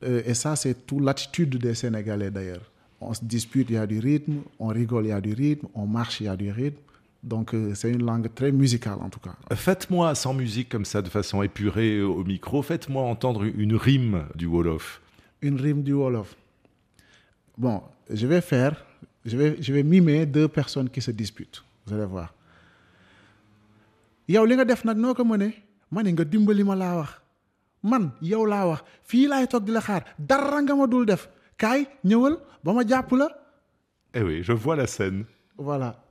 Euh, 0.03 0.22
et 0.25 0.34
ça, 0.34 0.55
c'est 0.55 0.86
toute 0.86 1.03
l'attitude 1.03 1.58
des 1.58 1.75
Sénégalais 1.75 2.32
d'ailleurs. 2.32 2.72
On 3.02 3.14
se 3.14 3.24
dispute, 3.24 3.70
il 3.70 3.75
y 3.75 3.78
a 3.78 3.86
du 3.88 4.00
rythme, 4.00 4.38
on 4.60 4.68
rigole, 4.68 5.06
il 5.06 5.10
y 5.10 5.12
a 5.12 5.22
du 5.22 5.34
rythme, 5.34 5.68
on 5.75 5.86
marche, 5.86 6.22
il 6.22 6.25
y 6.25 6.30
a 6.30 6.36
du 6.36 6.50
rythme. 6.52 6.78
Donc 7.24 7.54
euh, 7.54 7.74
c'est 7.75 7.90
une 7.92 8.06
langue 8.06 8.30
très 8.34 8.52
musicale 8.52 8.98
en 9.02 9.10
tout 9.10 9.20
cas. 9.20 9.36
Faites-moi 9.56 10.14
sans 10.16 10.34
musique 10.34 10.70
comme 10.70 10.86
ça, 10.86 11.02
de 11.02 11.10
façon 11.10 11.42
épurée 11.42 12.02
au 12.02 12.24
micro, 12.24 12.62
faites-moi 12.62 13.04
entendre 13.04 13.44
une 13.44 13.75
rime 13.75 14.25
du 14.36 14.46
Wolof. 14.46 15.02
Une 15.42 15.60
rime 15.60 15.82
du 15.84 15.94
Wolof. 15.94 16.36
Bon, 17.58 17.82
je 18.12 18.28
vais 18.28 18.42
faire, 18.42 18.86
je 19.25 19.36
vais, 19.38 19.58
je 19.60 19.74
vais 19.74 19.84
mimer 19.84 20.25
deux 20.25 20.48
personnes 20.48 20.90
qui 20.90 21.02
se 21.02 21.12
disputent. 21.12 21.64
Vous 21.88 21.94
allez 21.96 22.06
voir. 22.06 22.32
yow 24.28 24.46
li 24.46 24.56
nga 24.58 24.66
def 24.66 24.82
nag 24.86 24.98
noo 24.98 25.14
ko 25.14 25.24
mënee 25.24 25.54
ma 25.92 26.02
ne 26.04 26.10
nga 26.12 26.24
dimbali 26.25 26.64
ma 26.66 26.75
laa 26.75 26.96
wax 26.98 27.12
man 27.84 28.08
yow 28.22 28.46
laa 28.50 28.66
wax 28.72 28.82
fii 29.06 29.28
laay 29.30 29.46
toog 29.48 29.66
di 29.66 29.72
la 29.72 29.82
xaar 29.82 30.02
dara 30.18 30.62
nga 30.62 30.74
ma 30.75 30.88
dul 30.88 31.06
def 31.06 31.28
kaay 31.58 31.88
ñëwal 32.04 32.38
ba 32.64 32.74
ma 32.74 32.86
jàpp 32.86 33.12
la. 33.12 33.30
Eh 34.14 34.22
oui, 34.22 34.44
je 34.44 34.54
vois 34.54 34.76
la 34.76 34.88
scène. 34.88 35.26
Voilà. 35.58 36.04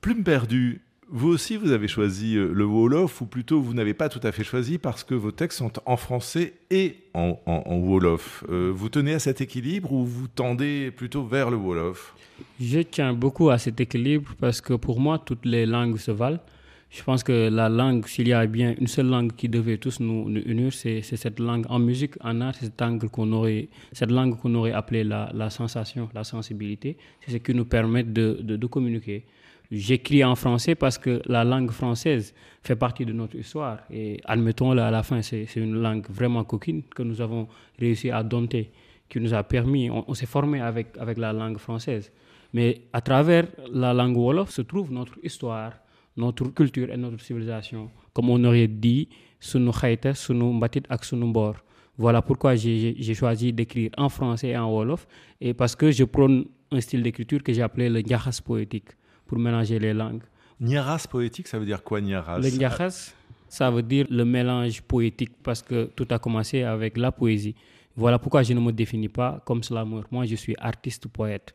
Plume 0.00 0.22
perdue, 0.22 0.80
vous 1.10 1.28
aussi 1.28 1.56
vous 1.56 1.72
avez 1.72 1.88
choisi 1.88 2.36
euh, 2.36 2.52
le 2.52 2.64
Wolof, 2.64 3.20
ou 3.20 3.26
plutôt 3.26 3.60
vous 3.60 3.74
n'avez 3.74 3.94
pas 3.94 4.08
tout 4.08 4.20
à 4.22 4.32
fait 4.32 4.44
choisi 4.44 4.78
parce 4.78 5.02
que 5.04 5.14
vos 5.14 5.32
textes 5.32 5.58
sont 5.58 5.72
en 5.86 5.96
français 5.96 6.54
et 6.70 6.96
en, 7.14 7.38
en- 7.46 7.62
en 7.66 7.76
Wolof. 7.78 8.44
Euh, 8.48 8.70
vous 8.74 8.88
tenez 8.88 9.14
à 9.14 9.18
cet 9.18 9.40
équilibre 9.40 9.92
ou 9.92 10.04
vous 10.04 10.28
tendez 10.28 10.90
plutôt 10.90 11.24
vers 11.24 11.50
le 11.50 11.56
Wolof? 11.56 12.14
Je 12.60 12.80
tiens 12.80 13.12
beaucoup 13.14 13.50
à 13.50 13.58
cet 13.58 13.80
équilibre 13.80 14.32
parce 14.38 14.60
que 14.60 14.74
pour 14.74 15.00
moi, 15.00 15.18
toutes 15.18 15.44
les 15.44 15.66
langues 15.66 15.96
se 15.98 16.10
valent. 16.10 16.40
Je 16.90 17.02
pense 17.02 17.22
que 17.22 17.50
la 17.50 17.68
langue, 17.68 18.06
s'il 18.06 18.28
y 18.28 18.32
a 18.32 18.46
bien 18.46 18.74
une 18.78 18.86
seule 18.86 19.08
langue 19.08 19.32
qui 19.36 19.48
devait 19.48 19.76
tous 19.76 20.00
nous, 20.00 20.28
unir, 20.30 20.72
c'est 20.72 21.02
cette 21.02 21.38
langue 21.38 21.66
en 21.68 21.78
musique, 21.78 22.14
en 22.22 22.40
art, 22.40 22.54
cette 22.54 22.80
langue 22.80 23.08
qu'on 23.08 23.30
aurait, 23.32 23.68
cette 23.92 24.10
langue 24.10 24.38
qu'on 24.38 24.54
aurait 24.54 24.72
appelée 24.72 25.04
la, 25.04 25.50
sensation, 25.50 26.08
la 26.14 26.24
sensibilité. 26.24 26.96
C'est 27.20 27.32
ce 27.32 27.36
qui 27.36 27.52
nous 27.52 27.66
permet 27.66 28.04
de, 28.04 28.66
communiquer. 28.66 29.24
J'écris 29.70 30.24
en 30.24 30.34
français 30.34 30.74
parce 30.74 30.96
que 30.96 31.20
la 31.26 31.44
langue 31.44 31.70
française 31.72 32.34
fait 32.62 32.76
partie 32.76 33.04
de 33.04 33.12
notre 33.12 33.36
histoire. 33.36 33.80
Et 33.90 34.18
admettons-le 34.24 34.80
à 34.80 34.90
la 34.90 35.02
fin, 35.02 35.20
c'est 35.20 35.46
une 35.56 35.74
langue 35.74 36.06
vraiment 36.08 36.42
coquine 36.44 36.82
que 36.84 37.02
nous 37.02 37.20
avons 37.20 37.48
réussi 37.78 38.10
à 38.10 38.22
dompter, 38.22 38.70
qui 39.10 39.20
nous 39.20 39.34
a 39.34 39.42
permis, 39.42 39.90
on, 39.90 40.14
s'est 40.14 40.24
formé 40.24 40.62
avec 40.62 41.18
la 41.18 41.34
langue 41.34 41.58
française. 41.58 42.10
Mais 42.54 42.80
à 42.94 43.02
travers 43.02 43.46
la 43.70 43.92
langue 43.92 44.16
Wolof 44.16 44.48
se 44.48 44.62
trouve 44.62 44.90
notre 44.90 45.18
histoire, 45.22 45.72
notre 46.18 46.48
culture 46.48 46.90
et 46.90 46.96
notre 46.96 47.20
civilisation. 47.22 47.90
Comme 48.12 48.28
on 48.30 48.42
aurait 48.44 48.68
dit, 48.68 49.08
sunu 49.40 49.70
xayta, 49.70 50.14
sunu 50.14 50.52
mbatit 50.52 50.84
ak 50.90 51.04
sunu 51.04 51.26
mbor. 51.26 51.54
Voilà 51.96 52.22
pourquoi 52.22 52.54
j'ai 52.54 53.14
choisi 53.14 53.52
d'écrire 53.52 53.90
en 53.96 54.08
français 54.08 54.48
et 54.48 54.56
en 54.58 54.70
Wolof. 54.70 55.06
Et 55.40 55.54
parce 55.54 55.74
que 55.74 55.90
je 55.90 56.04
prône 56.04 56.44
un 56.70 56.80
style 56.80 57.02
d'écriture 57.02 57.42
que 57.42 57.52
j'ai 57.52 57.62
appelé 57.62 57.88
le 57.88 58.00
njaxas 58.02 58.40
poétique, 58.44 58.90
pour 59.26 59.38
mélanger 59.38 59.78
les 59.78 59.94
langues. 59.94 60.22
Niaras 60.60 61.06
poétique, 61.10 61.48
ça 61.48 61.58
veut 61.58 61.66
dire 61.66 61.82
quoi 61.82 62.00
Niaras 62.00 62.38
Le 62.38 62.50
njaxas, 62.50 63.14
ça 63.48 63.70
veut 63.70 63.82
dire 63.82 64.06
le 64.10 64.24
mélange 64.24 64.82
poétique 64.82 65.32
parce 65.42 65.62
que 65.62 65.84
tout 65.96 66.06
a 66.10 66.18
commencé 66.18 66.62
avec 66.62 66.96
la 66.96 67.10
poésie. 67.12 67.54
Voilà 67.96 68.18
pourquoi 68.18 68.42
je 68.44 68.52
ne 68.52 68.60
me 68.60 68.70
définis 68.70 69.08
pas 69.08 69.42
comme 69.44 69.62
slammer. 69.62 70.02
Moi, 70.12 70.24
je 70.24 70.36
suis 70.36 70.54
artiste 70.58 71.08
poète. 71.08 71.54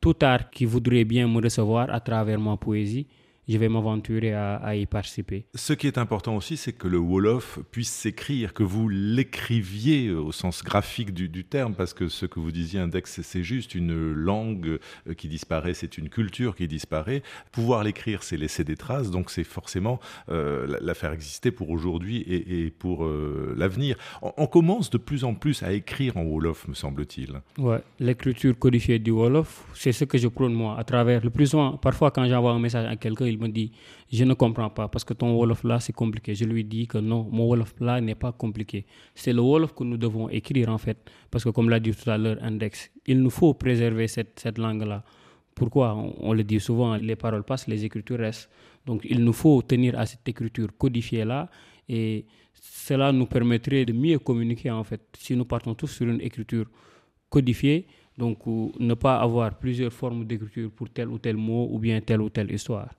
Tout 0.00 0.16
art 0.22 0.50
qui 0.50 0.64
voudrait 0.64 1.04
bien 1.04 1.28
me 1.28 1.40
recevoir 1.40 1.88
à 1.90 2.00
travers 2.00 2.40
ma 2.40 2.56
poésie, 2.56 3.06
je 3.48 3.58
vais 3.58 3.68
m'aventurer 3.68 4.32
à, 4.32 4.56
à 4.56 4.74
y 4.74 4.86
participer. 4.86 5.44
Ce 5.54 5.72
qui 5.72 5.86
est 5.86 5.98
important 5.98 6.36
aussi, 6.36 6.56
c'est 6.56 6.72
que 6.72 6.88
le 6.88 6.98
Wolof 6.98 7.58
puisse 7.70 7.90
s'écrire, 7.90 8.54
que 8.54 8.62
vous 8.62 8.88
l'écriviez 8.88 10.10
au 10.10 10.32
sens 10.32 10.62
graphique 10.62 11.12
du, 11.12 11.28
du 11.28 11.44
terme, 11.44 11.74
parce 11.74 11.94
que 11.94 12.08
ce 12.08 12.26
que 12.26 12.40
vous 12.40 12.52
disiez, 12.52 12.80
Index, 12.80 13.20
c'est 13.22 13.42
juste 13.42 13.74
une 13.74 14.12
langue 14.12 14.78
euh, 15.08 15.14
qui 15.14 15.28
disparaît, 15.28 15.74
c'est 15.74 15.98
une 15.98 16.08
culture 16.08 16.56
qui 16.56 16.68
disparaît. 16.68 17.22
Pouvoir 17.52 17.84
l'écrire, 17.84 18.22
c'est 18.22 18.36
laisser 18.36 18.64
des 18.64 18.76
traces, 18.76 19.10
donc 19.10 19.30
c'est 19.30 19.44
forcément 19.44 20.00
euh, 20.30 20.66
la, 20.66 20.80
la 20.80 20.94
faire 20.94 21.12
exister 21.12 21.50
pour 21.50 21.70
aujourd'hui 21.70 22.18
et, 22.18 22.66
et 22.66 22.70
pour 22.70 23.04
euh, 23.04 23.54
l'avenir. 23.56 23.96
On, 24.22 24.32
on 24.36 24.46
commence 24.46 24.90
de 24.90 24.98
plus 24.98 25.24
en 25.24 25.34
plus 25.34 25.62
à 25.62 25.72
écrire 25.72 26.16
en 26.16 26.22
Wolof, 26.22 26.68
me 26.68 26.74
semble-t-il. 26.74 27.40
Ouais, 27.58 27.80
l'écriture 28.00 28.58
codifiée 28.58 28.98
du 28.98 29.10
Wolof, 29.10 29.64
c'est 29.74 29.92
ce 29.92 30.04
que 30.04 30.18
je 30.18 30.28
prône 30.28 30.54
moi 30.54 30.78
à 30.78 30.84
travers 30.84 31.22
le 31.22 31.30
plus 31.30 31.48
souvent. 31.48 31.76
Parfois, 31.76 32.10
quand 32.10 32.26
j'envoie 32.26 32.52
un 32.52 32.58
message 32.58 32.86
à 32.86 32.96
quelqu'un, 32.96 33.26
il 33.34 33.40
me 33.40 33.48
dit 33.48 33.72
Je 34.12 34.24
ne 34.24 34.34
comprends 34.34 34.70
pas 34.70 34.88
parce 34.88 35.04
que 35.04 35.14
ton 35.14 35.34
Wolof 35.34 35.64
là, 35.64 35.80
c'est 35.80 35.92
compliqué. 35.92 36.34
Je 36.34 36.44
lui 36.44 36.64
dis 36.64 36.86
que 36.86 36.98
non, 36.98 37.28
mon 37.30 37.46
Wolof 37.46 37.74
là 37.80 38.00
n'est 38.00 38.14
pas 38.14 38.32
compliqué. 38.32 38.86
C'est 39.14 39.32
le 39.32 39.40
Wolof 39.40 39.74
que 39.74 39.84
nous 39.84 39.96
devons 39.96 40.28
écrire 40.28 40.68
en 40.70 40.78
fait. 40.78 40.98
Parce 41.30 41.44
que, 41.44 41.50
comme 41.50 41.68
l'a 41.70 41.80
dit 41.80 41.92
tout 41.92 42.10
à 42.10 42.18
l'heure 42.18 42.38
Index, 42.42 42.90
il 43.06 43.20
nous 43.22 43.30
faut 43.30 43.54
préserver 43.54 44.08
cette, 44.08 44.40
cette 44.40 44.58
langue 44.58 44.82
là. 44.82 45.04
Pourquoi? 45.54 45.94
On, 45.94 46.14
on 46.20 46.32
le 46.32 46.42
dit 46.42 46.58
souvent, 46.60 46.96
les 46.96 47.16
paroles 47.16 47.44
passent, 47.44 47.68
les 47.68 47.84
écritures 47.84 48.18
restent. 48.18 48.50
Donc, 48.86 49.02
il 49.08 49.22
nous 49.24 49.32
faut 49.32 49.62
tenir 49.62 49.98
à 49.98 50.06
cette 50.06 50.28
écriture 50.28 50.68
codifiée 50.76 51.24
là 51.24 51.48
et 51.88 52.24
cela 52.54 53.12
nous 53.12 53.26
permettrait 53.26 53.84
de 53.84 53.92
mieux 53.92 54.18
communiquer 54.18 54.70
en 54.70 54.84
fait. 54.84 55.00
Si 55.18 55.36
nous 55.36 55.44
partons 55.44 55.74
tous 55.74 55.88
sur 55.88 56.06
une 56.06 56.20
écriture 56.20 56.66
codifiée, 57.28 57.86
donc 58.16 58.46
ne 58.46 58.94
pas 58.94 59.16
avoir 59.16 59.58
plusieurs 59.58 59.92
formes 59.92 60.24
d'écriture 60.24 60.70
pour 60.70 60.88
tel 60.90 61.08
ou 61.08 61.18
tel 61.18 61.36
mot 61.36 61.68
ou 61.70 61.78
bien 61.78 62.00
telle 62.00 62.20
ou 62.20 62.30
telle 62.30 62.50
histoire. 62.52 62.90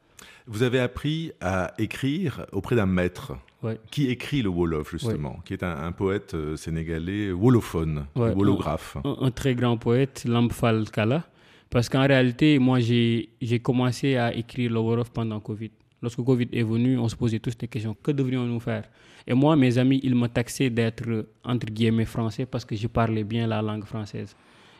Vous 0.47 0.63
avez 0.63 0.79
appris 0.79 1.31
à 1.41 1.73
écrire 1.77 2.45
auprès 2.51 2.75
d'un 2.75 2.85
maître 2.85 3.33
Ouais. 3.63 3.79
qui 3.89 4.11
écrit 4.11 4.43
le 4.43 4.49
Wolof, 4.49 4.91
justement, 4.91 5.39
qui 5.43 5.53
est 5.53 5.63
un, 5.63 5.75
un 5.85 5.91
poète 5.91 6.35
euh, 6.35 6.55
sénégalais 6.55 7.31
wolophone, 7.31 8.05
Ouais, 8.15 8.31
wolographe. 8.31 8.95
Un, 9.03 9.15
un 9.21 9.31
très 9.31 9.55
grand 9.55 9.75
poète, 9.77 10.23
Lamphal 10.27 10.87
Kala. 10.91 11.23
Parce 11.71 11.89
qu'en 11.89 12.05
réalité, 12.05 12.59
moi, 12.59 12.79
j'ai 12.79 13.59
commencé 13.63 14.17
à 14.17 14.33
écrire 14.35 14.71
le 14.71 14.79
Wolof 14.79 15.09
pendant 15.09 15.39
Covid. 15.39 15.71
Lorsque 15.99 16.21
Covid 16.21 16.47
est 16.53 16.61
venu, 16.61 16.99
on 16.99 17.09
se 17.09 17.15
posait 17.15 17.39
tous 17.39 17.57
des 17.57 17.67
questions. 17.67 17.95
Que 18.03 18.11
devrions-nous 18.11 18.59
faire? 18.59 18.83
Et 19.25 19.33
moi, 19.33 19.55
mes 19.55 19.75
amis, 19.79 19.99
ils 20.03 20.13
me 20.13 20.27
taxaient 20.27 20.69
d'être, 20.69 21.25
entre 21.43 21.65
guillemets, 21.65 22.05
français 22.05 22.45
parce 22.45 22.65
que 22.65 22.75
je 22.75 22.85
parlais 22.87 23.23
bien 23.23 23.47
la 23.47 23.63
langue 23.63 23.85
française. 23.85 24.35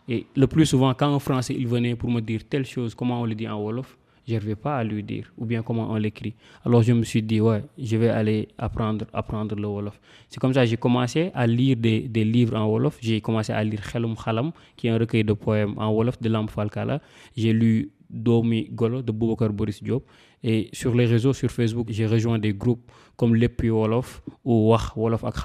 Et 0.08 0.28
le 0.36 0.46
plus 0.46 0.68
souvent, 0.68 0.94
quand 0.94 1.16
un 1.16 1.18
français, 1.20 1.56
il 1.58 1.68
venait 1.68 1.96
pour 1.96 2.12
me 2.12 2.22
dire 2.22 2.42
telle 2.48 2.66
chose, 2.68 2.94
comment 2.94 3.22
on 3.22 3.26
le 3.26 3.34
dit 3.34 3.48
en 3.48 3.60
Wolof, 3.60 3.98
je 4.28 4.34
n'arrivais 4.34 4.56
pas 4.56 4.78
à 4.78 4.84
lui 4.84 5.04
dire, 5.04 5.32
ou 5.38 5.46
bien 5.46 5.62
comment 5.62 5.92
on 5.92 5.96
l'écrit. 5.96 6.34
Alors 6.66 6.82
je 6.82 6.94
me 6.94 7.04
suis 7.04 7.22
dit, 7.22 7.40
ouais, 7.42 7.64
je 7.78 7.98
vais 7.98 8.10
aller 8.10 8.48
apprendre, 8.58 9.06
apprendre 9.14 9.56
le 9.56 9.68
Wolof. 9.68 10.00
C'est 10.30 10.40
comme 10.40 10.54
ça 10.54 10.62
que 10.62 10.68
j'ai 10.68 10.78
commencé 10.78 11.32
à 11.34 11.46
lire 11.46 11.78
des, 11.78 12.08
livres 12.24 12.56
en 12.58 12.66
Wolof. 12.68 12.98
J'ai 13.02 13.22
commencé 13.22 13.54
à 13.54 13.64
lire 13.64 13.82
Khelum 13.82 14.16
Khalam, 14.16 14.52
qui 14.76 14.88
est 14.88 14.90
un 14.90 14.98
recueil 14.98 15.24
de 15.24 15.34
poèmes 15.34 15.76
en 15.78 15.92
Wolof 15.92 16.20
de 16.20 16.30
Lamp 16.30 16.48
Falkala. 16.48 17.02
J'ai 17.36 17.54
lu 17.54 17.92
Domi 18.10 18.70
Golo 18.72 19.02
de 19.02 19.12
Boubacar 19.12 19.52
Boris 19.52 19.84
Diop. 19.84 20.06
Et 20.44 20.70
sur 20.74 20.94
les 20.94 21.06
réseaux, 21.06 21.34
sur 21.34 21.50
Facebook, 21.50 21.88
j'ai 21.90 22.06
rejoint 22.06 22.38
des 22.38 22.54
groupes 22.54 22.92
comme 23.16 23.36
Lepi 23.36 23.70
Wolof 23.70 24.22
ou 24.44 24.70
Wach 24.70 24.96
Wolof 24.96 25.24
ak. 25.24 25.36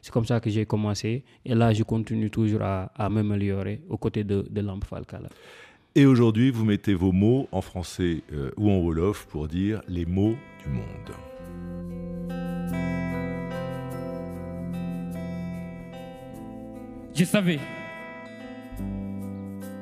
C'est 0.00 0.12
comme 0.12 0.24
ça 0.24 0.40
que 0.40 0.48
j'ai 0.48 0.64
commencé. 0.64 1.24
Et 1.44 1.54
là, 1.54 1.72
je 1.72 1.82
continue 1.82 2.30
toujours 2.30 2.62
à, 2.62 2.90
à 2.94 3.08
m'améliorer 3.08 3.82
aux 3.88 3.98
côtés 3.98 4.24
de, 4.24 4.46
de. 4.50 4.62
Et 5.98 6.06
aujourd'hui, 6.06 6.52
vous 6.52 6.64
mettez 6.64 6.94
vos 6.94 7.10
mots 7.10 7.48
en 7.50 7.60
français 7.60 8.22
euh, 8.32 8.52
ou 8.56 8.70
en 8.70 8.78
Wolof 8.78 9.26
pour 9.26 9.48
dire 9.48 9.82
les 9.88 10.06
mots 10.06 10.36
du 10.62 10.70
monde. 10.70 11.10
Je 17.12 17.24
savais. 17.24 17.58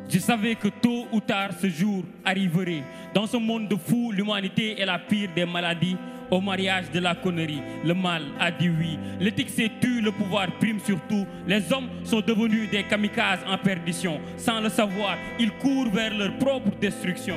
Je 0.09 0.19
savais 0.19 0.55
que 0.55 0.69
tôt 0.69 1.05
ou 1.13 1.21
tard 1.21 1.51
ce 1.61 1.69
jour 1.69 2.03
arriverait. 2.25 2.83
Dans 3.13 3.27
ce 3.27 3.37
monde 3.37 3.69
de 3.69 3.77
fous, 3.77 4.11
l'humanité 4.11 4.81
est 4.81 4.87
la 4.87 4.99
pire 4.99 5.29
des 5.37 5.45
maladies. 5.45 5.99
Au 6.31 6.41
mariage 6.41 6.91
de 6.91 6.99
la 6.99 7.15
connerie, 7.15 7.63
le 7.85 7.95
mal 7.95 8.23
a 8.41 8.51
dit 8.51 8.69
oui. 8.69 8.99
L'éthique 9.21 9.51
s'est 9.51 9.71
tue, 9.81 10.01
le 10.01 10.11
pouvoir 10.11 10.49
prime 10.59 10.81
surtout. 10.81 11.27
Les 11.47 11.73
hommes 11.73 11.89
sont 12.05 12.21
devenus 12.21 12.69
des 12.71 12.83
kamikazes 12.83 13.45
en 13.47 13.57
perdition. 13.59 14.21
Sans 14.37 14.61
le 14.61 14.69
savoir, 14.69 15.17
ils 15.39 15.53
courent 15.53 15.91
vers 15.91 16.17
leur 16.17 16.37
propre 16.39 16.71
destruction. 16.81 17.37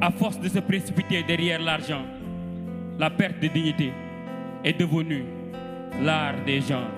à 0.00 0.10
force 0.10 0.38
de 0.38 0.48
se 0.48 0.58
précipiter 0.58 1.22
derrière 1.22 1.60
l'argent, 1.60 2.02
la 2.98 3.10
perte 3.10 3.40
de 3.40 3.48
dignité 3.48 3.92
est 4.62 4.78
devenue 4.78 5.24
l'art 6.02 6.34
des 6.44 6.60
gens. 6.60 6.88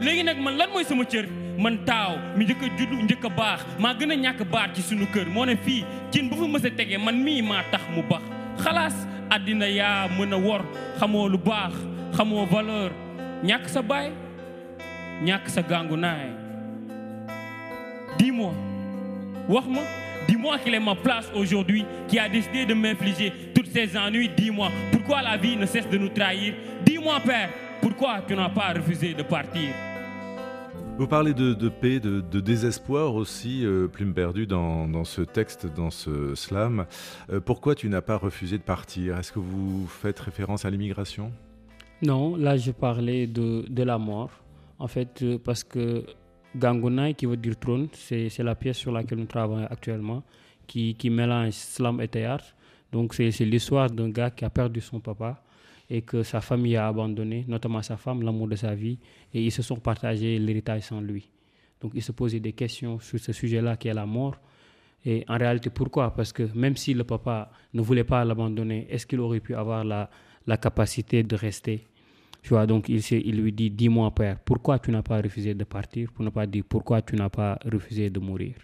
Léegi 0.00 0.22
nag 0.24 0.38
man 0.38 0.56
lan 0.56 0.68
mooy 0.72 0.84
sama 0.84 1.04
cër? 1.04 1.26
Man 1.58 1.78
taaw 1.84 2.16
mi 2.36 2.44
njëkk 2.44 2.62
a 2.62 2.68
juddu 2.78 2.96
njëkk 3.04 3.24
a 3.24 3.28
baax 3.28 3.60
maa 3.78 3.94
gën 3.94 4.12
a 4.12 4.14
ñàkk 4.16 4.44
baat 4.50 4.74
ci 4.74 4.82
sunu 4.82 5.06
kër. 5.12 5.26
Moo 5.28 5.44
ne 5.44 5.56
fii 5.56 5.84
cin 6.10 6.28
bu 6.28 6.36
fa 6.36 6.46
mës 6.48 6.64
a 6.66 6.70
tegee 6.70 6.98
man 6.98 7.22
mii 7.22 7.42
maa 7.42 7.62
tax 7.70 7.82
mu 7.94 8.02
bax. 8.08 8.22
Xalaas 8.64 8.94
àddina 9.30 9.66
yaa 9.68 10.08
mën 10.18 10.32
a 10.32 10.36
wor. 10.38 10.62
Xamoo 10.98 11.28
lu 11.28 11.38
baax 11.38 11.74
xamoo 12.16 12.46
valeur. 12.46 12.90
Ñàkk 13.44 13.68
sa 13.68 13.82
baay 13.82 14.10
ñàkk 15.24 15.48
sa 15.48 15.60
gàngu 15.62 15.96
naay. 15.96 16.30
Dis-moi 18.18 18.52
wax-moi 19.48 19.84
dis-moi 20.28 20.58
quelle 20.64 20.74
est 20.74 20.80
ma 20.80 20.94
place 20.94 21.30
aujourd'hui 21.34 21.84
qui 22.08 22.18
a 22.18 22.28
décidé 22.28 22.64
de 22.66 22.74
m'infliger 22.74 23.32
toutes 23.54 23.66
ces 23.72 23.96
ennuis. 23.96 24.30
Dis-moi 24.36 24.70
pourquoi 24.92 25.22
la 25.22 25.36
vie 25.36 25.56
ne 25.56 25.66
cesse 25.66 25.88
de 25.90 25.98
nous 25.98 26.08
trahir? 26.08 26.54
Dis-moi 26.84 27.20
père 27.20 27.50
pourquoi 27.82 28.20
tu 28.26 28.34
n'as 28.34 28.48
pas 28.48 28.72
refusé 28.74 29.14
de 29.14 29.22
partir? 29.22 29.70
Vous 31.00 31.08
parlez 31.08 31.32
de, 31.32 31.68
paix, 31.70 31.98
de, 31.98 32.40
désespoir 32.40 33.14
aussi, 33.14 33.64
euh, 33.64 33.88
Plume 33.88 34.12
perdue, 34.12 34.46
dans, 34.46 35.02
ce 35.04 35.22
texte, 35.22 35.66
dans 35.74 35.88
ce 35.88 36.34
slam. 36.34 36.84
Euh, 37.32 37.40
pourquoi 37.40 37.74
tu 37.74 37.88
n'as 37.88 38.02
pas 38.02 38.18
refusé 38.18 38.58
de 38.58 38.62
partir? 38.62 39.16
Est-ce 39.18 39.32
que 39.32 39.38
vous 39.38 39.86
faites 39.86 40.20
référence 40.20 40.66
à 40.66 40.70
l'immigration? 40.70 41.32
Non, 42.02 42.36
là 42.36 42.58
je 42.58 42.70
parlais 42.70 43.26
de, 43.26 43.64
de 43.66 43.82
la 43.82 43.96
mort. 43.96 44.30
En 44.78 44.88
fait, 44.88 45.22
euh, 45.22 45.38
parce 45.42 45.64
que 45.64 46.04
Gangunai, 46.54 47.14
qui 47.14 47.24
veut 47.24 47.38
dire 47.38 47.58
trône, 47.58 47.88
c'est 47.94 48.36
la 48.40 48.54
pièce 48.54 48.76
sur 48.76 48.92
laquelle 48.92 49.20
nous 49.20 49.24
travaillons 49.24 49.68
actuellement, 49.70 50.22
qui, 50.66 50.96
qui 50.96 51.08
mélange 51.08 51.52
slam 51.52 52.02
et 52.02 52.08
théâtre. 52.08 52.44
Donc 52.92 53.14
c'est 53.14 53.30
l'histoire 53.40 53.90
d'un 53.90 54.10
gars 54.10 54.30
qui 54.30 54.44
a 54.44 54.50
perdu 54.50 54.82
son 54.82 55.00
papa 55.00 55.42
et 55.90 56.02
que 56.02 56.22
sa 56.22 56.40
famille 56.40 56.76
a 56.76 56.86
abandonné, 56.86 57.44
notamment 57.48 57.82
sa 57.82 57.96
femme, 57.96 58.22
l'amour 58.22 58.46
de 58.46 58.54
sa 58.56 58.74
vie, 58.74 58.98
et 59.34 59.44
ils 59.44 59.50
se 59.50 59.60
sont 59.60 59.76
partagés 59.76 60.38
l'héritage 60.38 60.82
sans 60.82 61.00
lui. 61.00 61.28
Donc 61.80 61.92
il 61.94 62.02
se 62.02 62.12
posait 62.12 62.40
des 62.40 62.52
questions 62.52 63.00
sur 63.00 63.18
ce 63.18 63.32
sujet-là 63.32 63.76
qui 63.76 63.88
est 63.88 63.94
la 63.94 64.06
mort. 64.06 64.36
Et 65.04 65.24
en 65.28 65.36
réalité, 65.36 65.70
pourquoi? 65.70 66.14
Parce 66.14 66.32
que 66.32 66.48
même 66.54 66.76
si 66.76 66.94
le 66.94 67.04
papa 67.04 67.50
ne 67.74 67.80
voulait 67.80 68.04
pas 68.04 68.24
l'abandonner, 68.24 68.86
est-ce 68.88 69.06
qu'il 69.06 69.18
aurait 69.18 69.40
pu 69.40 69.54
avoir 69.54 69.82
la, 69.82 70.08
la 70.46 70.56
capacité 70.56 71.22
de 71.22 71.34
rester? 71.34 71.86
Tu 72.42 72.50
vois, 72.50 72.66
donc 72.66 72.88
il, 72.88 73.00
il 73.12 73.42
lui 73.42 73.52
dit, 73.52 73.70
dis-moi 73.70 74.14
père, 74.14 74.38
pourquoi 74.38 74.78
tu 74.78 74.90
n'as 74.90 75.02
pas 75.02 75.20
refusé 75.20 75.54
de 75.54 75.64
partir 75.64 76.12
Pour 76.12 76.24
ne 76.24 76.30
pas 76.30 76.46
dire 76.46 76.64
pourquoi 76.68 77.02
tu 77.02 77.16
n'as 77.16 77.28
pas 77.28 77.58
refusé 77.70 78.10
de 78.10 78.20
mourir? 78.20 78.54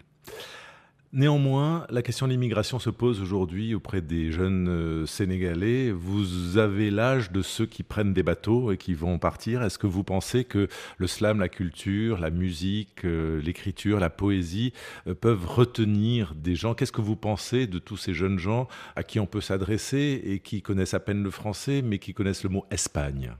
Néanmoins, 1.13 1.87
la 1.89 2.01
question 2.01 2.27
de 2.27 2.33
l'immigration 2.33 2.79
se 2.79 2.89
pose 2.89 3.21
aujourd'hui 3.21 3.73
auprès 3.73 4.01
des 4.01 4.29
jeunes 4.29 4.67
euh, 4.67 5.05
Sénégalais. 5.05 5.89
Vous 5.89 6.57
avez 6.57 6.91
l'âge 6.91 7.31
de 7.31 7.41
ceux 7.41 7.65
qui 7.65 7.81
prennent 7.81 8.13
des 8.13 8.23
bateaux 8.23 8.73
et 8.73 8.77
qui 8.77 8.93
vont 8.93 9.17
partir. 9.17 9.63
Est-ce 9.63 9.79
que 9.79 9.87
vous 9.87 10.03
pensez 10.03 10.43
que 10.43 10.67
le 10.97 11.07
slam, 11.07 11.39
la 11.39 11.47
culture, 11.47 12.19
la 12.19 12.29
musique, 12.29 13.05
euh, 13.05 13.41
l'écriture, 13.41 13.99
la 14.01 14.09
poésie 14.09 14.73
euh, 15.07 15.15
peuvent 15.15 15.47
retenir 15.47 16.35
des 16.35 16.55
gens? 16.55 16.73
Qu'est-ce 16.73 16.91
que 16.91 17.01
vous 17.01 17.15
pensez 17.15 17.67
de 17.67 17.79
tous 17.79 17.97
ces 17.97 18.13
jeunes 18.13 18.37
gens 18.37 18.67
à 18.97 19.03
qui 19.03 19.21
on 19.21 19.25
peut 19.25 19.41
s'adresser 19.41 20.21
et 20.25 20.39
qui 20.39 20.61
connaissent 20.61 20.93
à 20.93 20.99
peine 20.99 21.23
le 21.23 21.31
français 21.31 21.81
mais 21.81 21.99
qui 21.99 22.13
connaissent 22.13 22.43
le 22.43 22.49
mot 22.49 22.65
Espagne? 22.69 23.31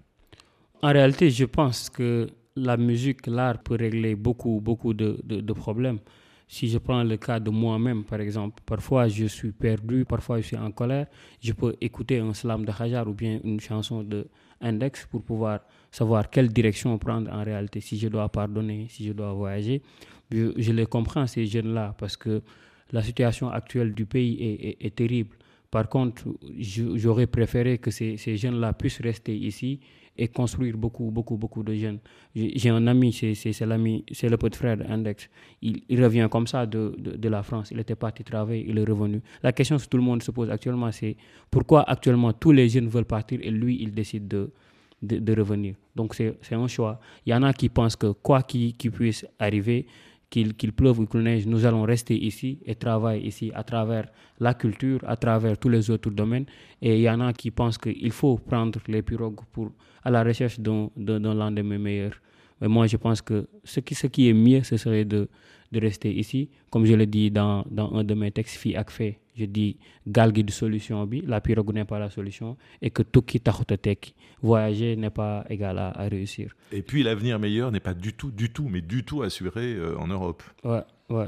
En 0.81 0.93
réalité, 0.93 1.29
je 1.29 1.43
pense 1.45 1.89
que 1.89 2.27
la 2.55 2.77
musique, 2.77 3.27
l'art 3.27 3.61
peut 3.61 3.75
régler 3.75 4.15
beaucoup, 4.15 4.61
beaucoup 4.63 4.93
de, 4.93 5.19
de- 5.25 5.41
de 5.41 5.53
problèmes. 5.53 5.99
Si 6.47 6.69
je 6.69 6.77
prends 6.77 7.03
le 7.03 7.17
cas 7.17 7.39
de 7.39 7.49
moi-même, 7.49 8.03
par 8.05 8.21
exemple, 8.21 8.61
parfois 8.65 9.07
je 9.09 9.25
suis 9.25 9.51
perdu, 9.51 10.05
parfois 10.05 10.39
je 10.39 10.47
suis 10.47 10.57
en 10.57 10.71
colère, 10.71 11.07
je 11.41 11.51
peux 11.51 11.75
écouter 11.81 12.19
un 12.19 12.33
slam 12.33 12.63
de 12.63 12.71
Hajar 12.71 13.07
ou 13.07 13.13
bien 13.13 13.39
une 13.43 13.59
chanson 13.59 14.01
de 14.01 14.27
Index 14.61 15.05
pour 15.05 15.23
pouvoir 15.23 15.59
savoir 15.91 16.29
quelle 16.29 16.47
direction 16.47 16.97
prendre 16.97 17.31
en 17.31 17.43
réalité, 17.43 17.81
si 17.81 17.97
je 17.97 18.07
dois 18.07 18.29
pardonner, 18.29 18.87
si 18.89 19.05
je 19.05 19.13
dois 19.13 19.33
voyager. 19.33 19.81
Je, 20.31 20.71
les 20.71 20.85
comprends, 20.85 21.27
ces 21.27 21.45
jeunes-là, 21.45 21.95
parce 21.97 22.17
que 22.17 22.41
la 22.91 23.01
situation 23.01 23.49
actuelle 23.49 23.93
du 23.93 24.05
pays 24.05 24.75
est 24.79 24.95
terrible. 24.95 25.35
Par 25.69 25.89
contre, 25.89 26.23
j'aurais 26.95 27.27
préféré 27.27 27.77
que 27.77 27.91
ces, 27.91 28.17
jeunes-là 28.17 28.73
puissent 28.73 29.01
rester 29.01 29.35
ici 29.35 29.79
et 30.17 30.27
construire 30.29 30.77
beaucoup, 30.77 31.11
beaucoup, 31.11 31.37
beaucoup 31.37 31.61
de 31.61 31.73
jeunes. 31.75 31.99
J'ai 32.33 32.69
un 32.69 32.87
ami, 32.87 33.13
c'est 33.13 33.59
l'ami, 33.65 34.03
c'est 34.11 34.29
le 34.29 34.37
petit 34.37 34.57
frère 34.57 34.77
d'Index. 34.77 35.29
Il, 35.61 36.03
revient 36.03 36.27
comme 36.31 36.47
ça 36.47 36.65
de, 36.65 36.95
la 37.27 37.43
France. 37.43 37.69
Il 37.71 37.79
était 37.79 37.95
parti 37.95 38.23
travailler, 38.23 38.65
il 38.67 38.77
est 38.77 38.83
revenu. 38.83 39.21
La 39.43 39.51
question 39.51 39.77
que 39.77 39.85
tout 39.85 39.97
le 39.97 40.03
monde 40.03 40.23
se 40.23 40.31
pose 40.31 40.49
actuellement, 40.49 40.91
c'est 40.91 41.15
pourquoi 41.51 41.83
actuellement 41.83 42.33
tous 42.33 42.51
les 42.51 42.69
jeunes 42.69 42.87
veulent 42.87 43.05
partir 43.05 43.39
et 43.43 43.51
lui, 43.51 43.77
il 43.81 43.91
décide 43.93 44.27
de, 44.27 45.33
revenir. 45.33 45.75
Donc 45.95 46.15
c'est 46.15 46.55
un 46.55 46.67
choix. 46.67 46.99
Il 47.25 47.31
y 47.31 47.35
en 47.35 47.43
a 47.43 47.53
qui 47.53 47.69
pensent 47.69 47.95
que 47.95 48.07
quoi 48.07 48.41
qu'il 48.41 48.73
puisse 48.73 49.25
arriver, 49.37 49.85
qu'il 50.29 50.73
pleuve 50.73 50.99
ou 50.99 51.05
qu'il 51.05 51.21
neige, 51.21 51.45
nous 51.47 51.65
allons 51.65 51.83
rester 51.83 52.15
ici 52.17 52.59
et 52.65 52.75
travailler 52.75 53.25
ici 53.27 53.51
à 53.53 53.63
travers 53.63 54.07
la 54.39 54.53
culture, 54.53 54.99
à 55.07 55.15
travers 55.15 55.57
tous 55.57 55.69
les 55.69 55.89
autres 55.89 56.09
domaines. 56.09 56.45
Et 56.81 56.95
il 56.95 57.01
y 57.01 57.09
en 57.09 57.21
a 57.21 57.33
qui 57.33 57.51
pensent 57.51 57.77
qu'il 57.77 58.11
faut 58.11 58.37
prendre 58.37 58.79
les 58.87 59.01
pirogues 59.01 59.39
pour, 59.51 59.71
à 60.03 60.11
la 60.11 60.23
recherche 60.23 60.59
d'un 60.59 60.89
lendemain 61.33 61.77
meilleur. 61.77 62.11
Mais 62.59 62.67
moi, 62.67 62.87
je 62.87 62.97
pense 62.97 63.21
que 63.21 63.47
ce 63.63 63.79
qui, 63.79 63.95
ce 63.95 64.07
qui 64.07 64.29
est 64.29 64.33
mieux, 64.33 64.63
ce 64.63 64.77
serait 64.77 65.05
de, 65.05 65.29
de 65.71 65.79
rester 65.79 66.13
ici. 66.13 66.49
Comme 66.71 66.85
je 66.85 66.93
le 66.93 67.05
dis 67.05 67.29
dans, 67.31 67.65
dans 67.69 67.93
un 67.93 68.03
de 68.03 68.13
mes 68.13 68.31
textes, 68.31 68.57
Fi 68.57 68.75
ak 68.75 68.89
Fe, 68.91 69.15
je 69.37 69.45
dis 69.45 69.77
galgi 70.07 70.43
de 70.43 70.51
solution, 70.51 71.05
bi, 71.05 71.21
la 71.25 71.41
pirogue 71.41 71.73
n'est 71.73 71.85
pas 71.85 71.99
la 71.99 72.09
solution, 72.09 72.57
et 72.81 72.89
que 72.89 73.03
tout 73.03 73.21
qui 73.21 73.41
voyager 74.41 74.95
n'est 74.95 75.09
pas 75.09 75.45
égal 75.49 75.77
à, 75.77 75.89
à 75.89 76.07
réussir. 76.07 76.55
Et 76.71 76.81
puis 76.81 77.03
l'avenir 77.03 77.39
meilleur 77.39 77.71
n'est 77.71 77.79
pas 77.79 77.93
du 77.93 78.13
tout, 78.13 78.31
du 78.31 78.51
tout, 78.51 78.67
mais 78.69 78.81
du 78.81 79.03
tout 79.03 79.21
assuré 79.21 79.73
euh, 79.73 79.97
en 79.97 80.07
Europe. 80.07 80.43
Ouais, 80.63 80.83
ouais. 81.09 81.27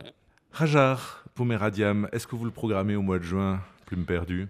Rajar, 0.51 1.25
Pomeradiam, 1.35 2.07
est-ce 2.11 2.27
que 2.27 2.35
vous 2.35 2.45
le 2.45 2.51
programmez 2.51 2.95
au 2.95 3.01
mois 3.01 3.19
de 3.19 3.23
juin 3.23 3.61
Plume 3.85 4.05
perdue? 4.05 4.47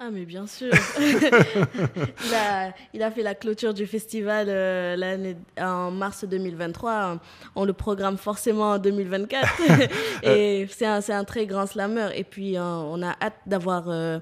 Ah, 0.00 0.10
mais 0.12 0.24
bien 0.24 0.46
sûr. 0.46 0.70
il, 1.00 2.34
a, 2.34 2.72
il 2.94 3.02
a 3.02 3.10
fait 3.10 3.22
la 3.22 3.34
clôture 3.34 3.74
du 3.74 3.84
festival 3.86 4.46
euh, 4.48 4.94
l'année- 4.96 5.36
en 5.60 5.90
mars 5.90 6.24
2023. 6.24 7.18
On 7.56 7.64
le 7.64 7.72
programme 7.72 8.16
forcément 8.16 8.72
en 8.72 8.78
2024. 8.78 9.48
Et 10.22 10.66
c'est 10.70 10.86
un, 10.86 11.00
c'est 11.00 11.12
un 11.12 11.24
très 11.24 11.46
grand 11.46 11.66
slammer. 11.66 12.10
Et 12.14 12.22
puis, 12.24 12.56
euh, 12.56 12.62
on 12.62 13.02
a 13.02 13.16
hâte 13.20 13.40
d'avoir 13.46 13.88
euh, 13.88 14.20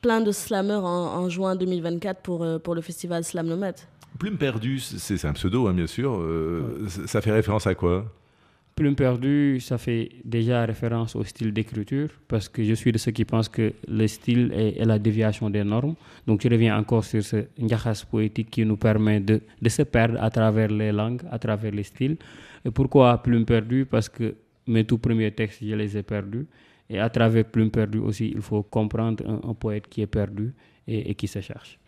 plein 0.00 0.20
de 0.20 0.30
slammers 0.30 0.74
en, 0.74 0.86
en 0.86 1.28
juin 1.28 1.56
2024 1.56 2.20
pour, 2.20 2.44
euh, 2.44 2.58
pour 2.60 2.76
le 2.76 2.80
festival 2.80 3.24
Slam 3.24 3.46
Nomade. 3.48 3.80
Plume 4.20 4.38
perdue, 4.38 4.78
c'est 4.78 5.16
c'est 5.18 5.26
un 5.28 5.32
pseudo, 5.34 5.66
hein, 5.66 5.74
bien 5.74 5.86
sûr. 5.88 6.16
Euh, 6.20 6.86
Ça 7.06 7.20
fait 7.20 7.32
référence 7.32 7.66
à 7.66 7.74
quoi? 7.74 8.04
Plume 8.76 8.94
perdue, 8.94 9.58
ça 9.58 9.78
fait 9.78 10.10
déjà 10.22 10.62
référence 10.66 11.16
au 11.16 11.24
style 11.24 11.50
d'écriture, 11.54 12.10
parce 12.28 12.46
que 12.46 12.62
je 12.62 12.74
suis 12.74 12.92
de 12.92 12.98
ceux 12.98 13.10
qui 13.10 13.24
pensent 13.24 13.48
que 13.48 13.72
le 13.88 14.06
style 14.06 14.52
est, 14.52 14.84
la 14.84 14.98
déviation 14.98 15.48
des 15.48 15.64
normes. 15.64 15.94
Donc 16.26 16.42
je 16.42 16.48
reviens 16.50 16.76
encore 16.78 17.02
sur 17.02 17.24
ce 17.24 17.46
njakhas 17.58 18.04
poétique 18.04 18.50
qui 18.50 18.66
nous 18.66 18.76
permet 18.76 19.20
de, 19.20 19.40
se 19.66 19.80
perdre 19.80 20.22
à 20.22 20.28
travers 20.28 20.68
les 20.68 20.92
langues, 20.92 21.22
à 21.30 21.38
travers 21.38 21.72
les 21.72 21.84
styles. 21.84 22.18
Et 22.66 22.70
pourquoi 22.70 23.22
Plume 23.22 23.46
perdue? 23.46 23.86
Parce 23.86 24.10
que 24.10 24.34
mes 24.66 24.84
tout 24.84 24.98
premiers 24.98 25.32
textes, 25.32 25.64
je 25.64 25.74
les 25.74 25.96
ai 25.96 26.02
perdus. 26.02 26.46
Et 26.90 26.98
à 26.98 27.08
travers 27.08 27.46
Plume 27.46 27.70
perdue 27.70 28.00
aussi, 28.00 28.30
il 28.34 28.42
faut 28.42 28.62
comprendre 28.62 29.24
un, 29.26 29.40
un 29.48 29.54
poète 29.54 29.88
qui 29.88 30.02
est 30.02 30.06
perdu 30.06 30.52
et, 30.86 31.10
et 31.10 31.14
qui 31.14 31.28
se 31.28 31.40
cherche. 31.40 31.78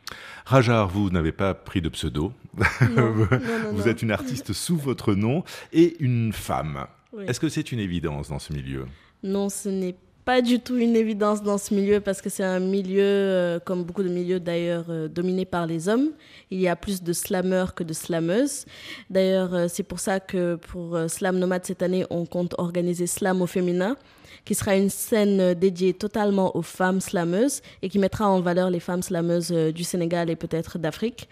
Rajar, 0.45 0.89
vous 0.89 1.11
n'avez 1.11 1.33
pas 1.33 1.55
pris 1.55 1.81
de 1.81 1.89
pseudo. 1.89 2.33
Non, 2.57 2.67
non, 2.97 3.15
non, 3.15 3.73
Vous 3.73 3.89
êtes 3.89 4.03
une 4.03 4.11
artiste 4.11 4.53
sous 4.53 4.77
votre 4.77 5.15
nom 5.15 5.45
et 5.73 5.97
une 6.01 6.33
femme. 6.33 6.87
Oui. 7.13 7.25
Est-ce 7.27 7.41
que 7.41 7.49
c'est 7.49 7.73
une 7.73 7.81
évidence 7.81 8.29
dans 8.29 8.39
ce 8.39 8.53
milieu? 8.53 8.87
Non, 9.23 9.49
ce 9.49 9.69
n'est 9.69 9.97
pas 10.29 10.43
du 10.43 10.61
tout 10.61 10.77
une 10.77 10.95
évidence 10.95 11.43
dans 11.43 11.57
ce 11.57 11.73
milieu 11.73 12.01
parce 12.01 12.21
que 12.21 12.29
c'est 12.29 12.45
un 12.45 12.61
milieu, 12.61 13.01
euh, 13.01 13.59
comme 13.61 13.85
beaucoup 13.85 14.03
de 14.03 14.11
milieux 14.11 14.39
d'ailleurs, 14.39 14.85
euh, 14.91 15.09
dominé 15.09 15.47
par 15.47 15.67
les 15.67 15.89
hommes. 15.89 16.11
Il 16.51 16.61
y 16.61 16.69
a 16.69 16.77
plus 16.77 17.03
de 17.03 17.15
slammeurs 17.15 17.75
que 17.75 17.83
de 17.83 17.95
slammeuses. 17.95 18.67
D'ailleurs, 19.09 19.55
euh, 19.55 19.67
c'est 19.69 19.85
pour 19.85 20.01
ça 20.01 20.21
que 20.21 20.57
pour 20.57 20.99
Slam 21.09 21.39
Nomade 21.39 21.65
cette 21.65 21.83
année, 21.83 22.05
on 22.11 22.27
compte 22.27 22.55
organiser 22.59 23.07
Slam 23.07 23.41
au 23.41 23.47
féminin, 23.47 23.97
qui 24.45 24.55
sera 24.55 24.77
une 24.77 24.91
scène 24.91 25.41
euh, 25.41 25.55
dédiée 25.55 25.95
totalement 25.95 26.57
aux 26.57 26.63
femmes 26.63 27.01
slameuses 27.01 27.61
et 27.83 27.89
qui 27.89 27.99
mettra 27.99 28.29
en 28.29 28.41
valeur 28.41 28.71
les 28.71 28.81
femmes 28.81 29.03
slameuses 29.03 29.51
euh, 29.53 29.73
du 29.73 29.85
Sénégal 29.85 30.31
et 30.31 30.37
peut-être 30.37 30.79
d'Afrique. 30.79 31.29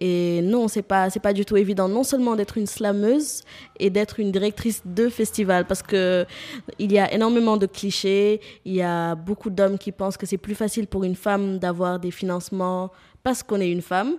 Et 0.00 0.40
non, 0.42 0.68
c'est 0.68 0.82
pas 0.82 1.10
c'est 1.10 1.20
pas 1.20 1.32
du 1.32 1.44
tout 1.44 1.56
évident 1.56 1.88
non 1.88 2.04
seulement 2.04 2.36
d'être 2.36 2.56
une 2.56 2.66
slameuse 2.66 3.42
et 3.80 3.90
d'être 3.90 4.20
une 4.20 4.30
directrice 4.30 4.82
de 4.84 5.08
festival 5.08 5.66
parce 5.66 5.82
que 5.82 6.24
il 6.78 6.92
y 6.92 6.98
a 6.98 7.12
énormément 7.12 7.56
de 7.56 7.66
clichés, 7.66 8.40
il 8.64 8.74
y 8.74 8.82
a 8.82 9.14
beaucoup 9.14 9.50
d'hommes 9.50 9.78
qui 9.78 9.90
pensent 9.90 10.16
que 10.16 10.26
c'est 10.26 10.38
plus 10.38 10.54
facile 10.54 10.86
pour 10.86 11.04
une 11.04 11.16
femme 11.16 11.58
d'avoir 11.58 11.98
des 11.98 12.12
financements 12.12 12.90
parce 13.28 13.42
qu'on 13.42 13.60
est 13.60 13.70
une 13.70 13.82
femme 13.82 14.14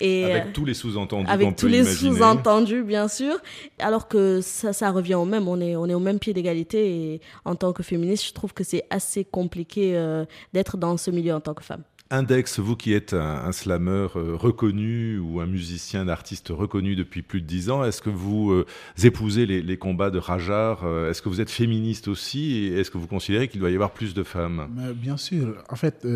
et 0.00 0.24
euh, 0.24 0.30
Avec 0.30 0.52
tous 0.52 0.64
les 0.64 0.74
sous-entendus 0.74 1.30
avec 1.30 1.50
peut 1.50 1.54
tous 1.54 1.66
les 1.68 1.82
imaginer. 1.82 2.16
sous-entendus 2.16 2.82
bien 2.82 3.06
sûr 3.06 3.36
alors 3.78 4.08
que 4.08 4.40
ça 4.40 4.72
ça 4.72 4.90
revient 4.90 5.14
au 5.14 5.24
même 5.24 5.46
on 5.46 5.60
est 5.60 5.76
on 5.76 5.86
est 5.86 5.94
au 5.94 6.00
même 6.00 6.18
pied 6.18 6.32
d'égalité 6.32 6.80
et 6.90 7.20
en 7.44 7.54
tant 7.54 7.72
que 7.72 7.84
féministe, 7.84 8.26
je 8.26 8.32
trouve 8.32 8.52
que 8.52 8.64
c'est 8.64 8.84
assez 8.90 9.24
compliqué 9.24 9.96
euh, 9.96 10.24
d'être 10.52 10.76
dans 10.76 10.96
ce 10.96 11.12
milieu 11.12 11.34
en 11.34 11.40
tant 11.40 11.54
que 11.54 11.62
femme. 11.62 11.84
Index, 12.12 12.58
vous 12.58 12.76
qui 12.76 12.92
êtes 12.92 13.14
un, 13.14 13.46
un 13.46 13.52
slammer 13.52 14.08
euh, 14.16 14.36
reconnu 14.36 15.18
ou 15.18 15.40
un 15.40 15.46
musicien, 15.46 16.02
un 16.02 16.08
artiste 16.08 16.48
reconnu 16.50 16.94
depuis 16.94 17.22
plus 17.22 17.40
de 17.40 17.46
dix 17.46 17.70
ans, 17.70 17.82
est-ce 17.84 18.02
que 18.02 18.10
vous 18.10 18.52
euh, 18.52 18.66
épousez 19.02 19.46
les, 19.46 19.62
les, 19.62 19.78
combats 19.78 20.10
de 20.10 20.18
Rajar 20.18 20.84
euh, 20.84 21.08
Est-ce 21.08 21.22
que 21.22 21.30
vous 21.30 21.40
êtes 21.40 21.48
féministe 21.48 22.08
aussi 22.08 22.52
Et 22.52 22.78
est-ce 22.78 22.90
que 22.90 22.98
vous 22.98 23.06
considérez 23.06 23.48
qu'il 23.48 23.60
doit 23.60 23.70
y 23.70 23.74
avoir 23.74 23.92
plus 23.92 24.12
de 24.12 24.22
femmes? 24.24 24.68
Mais 24.76 24.92
Bien 24.92 25.16
sûr. 25.16 25.56
En 25.70 25.76
fait, 25.76 26.06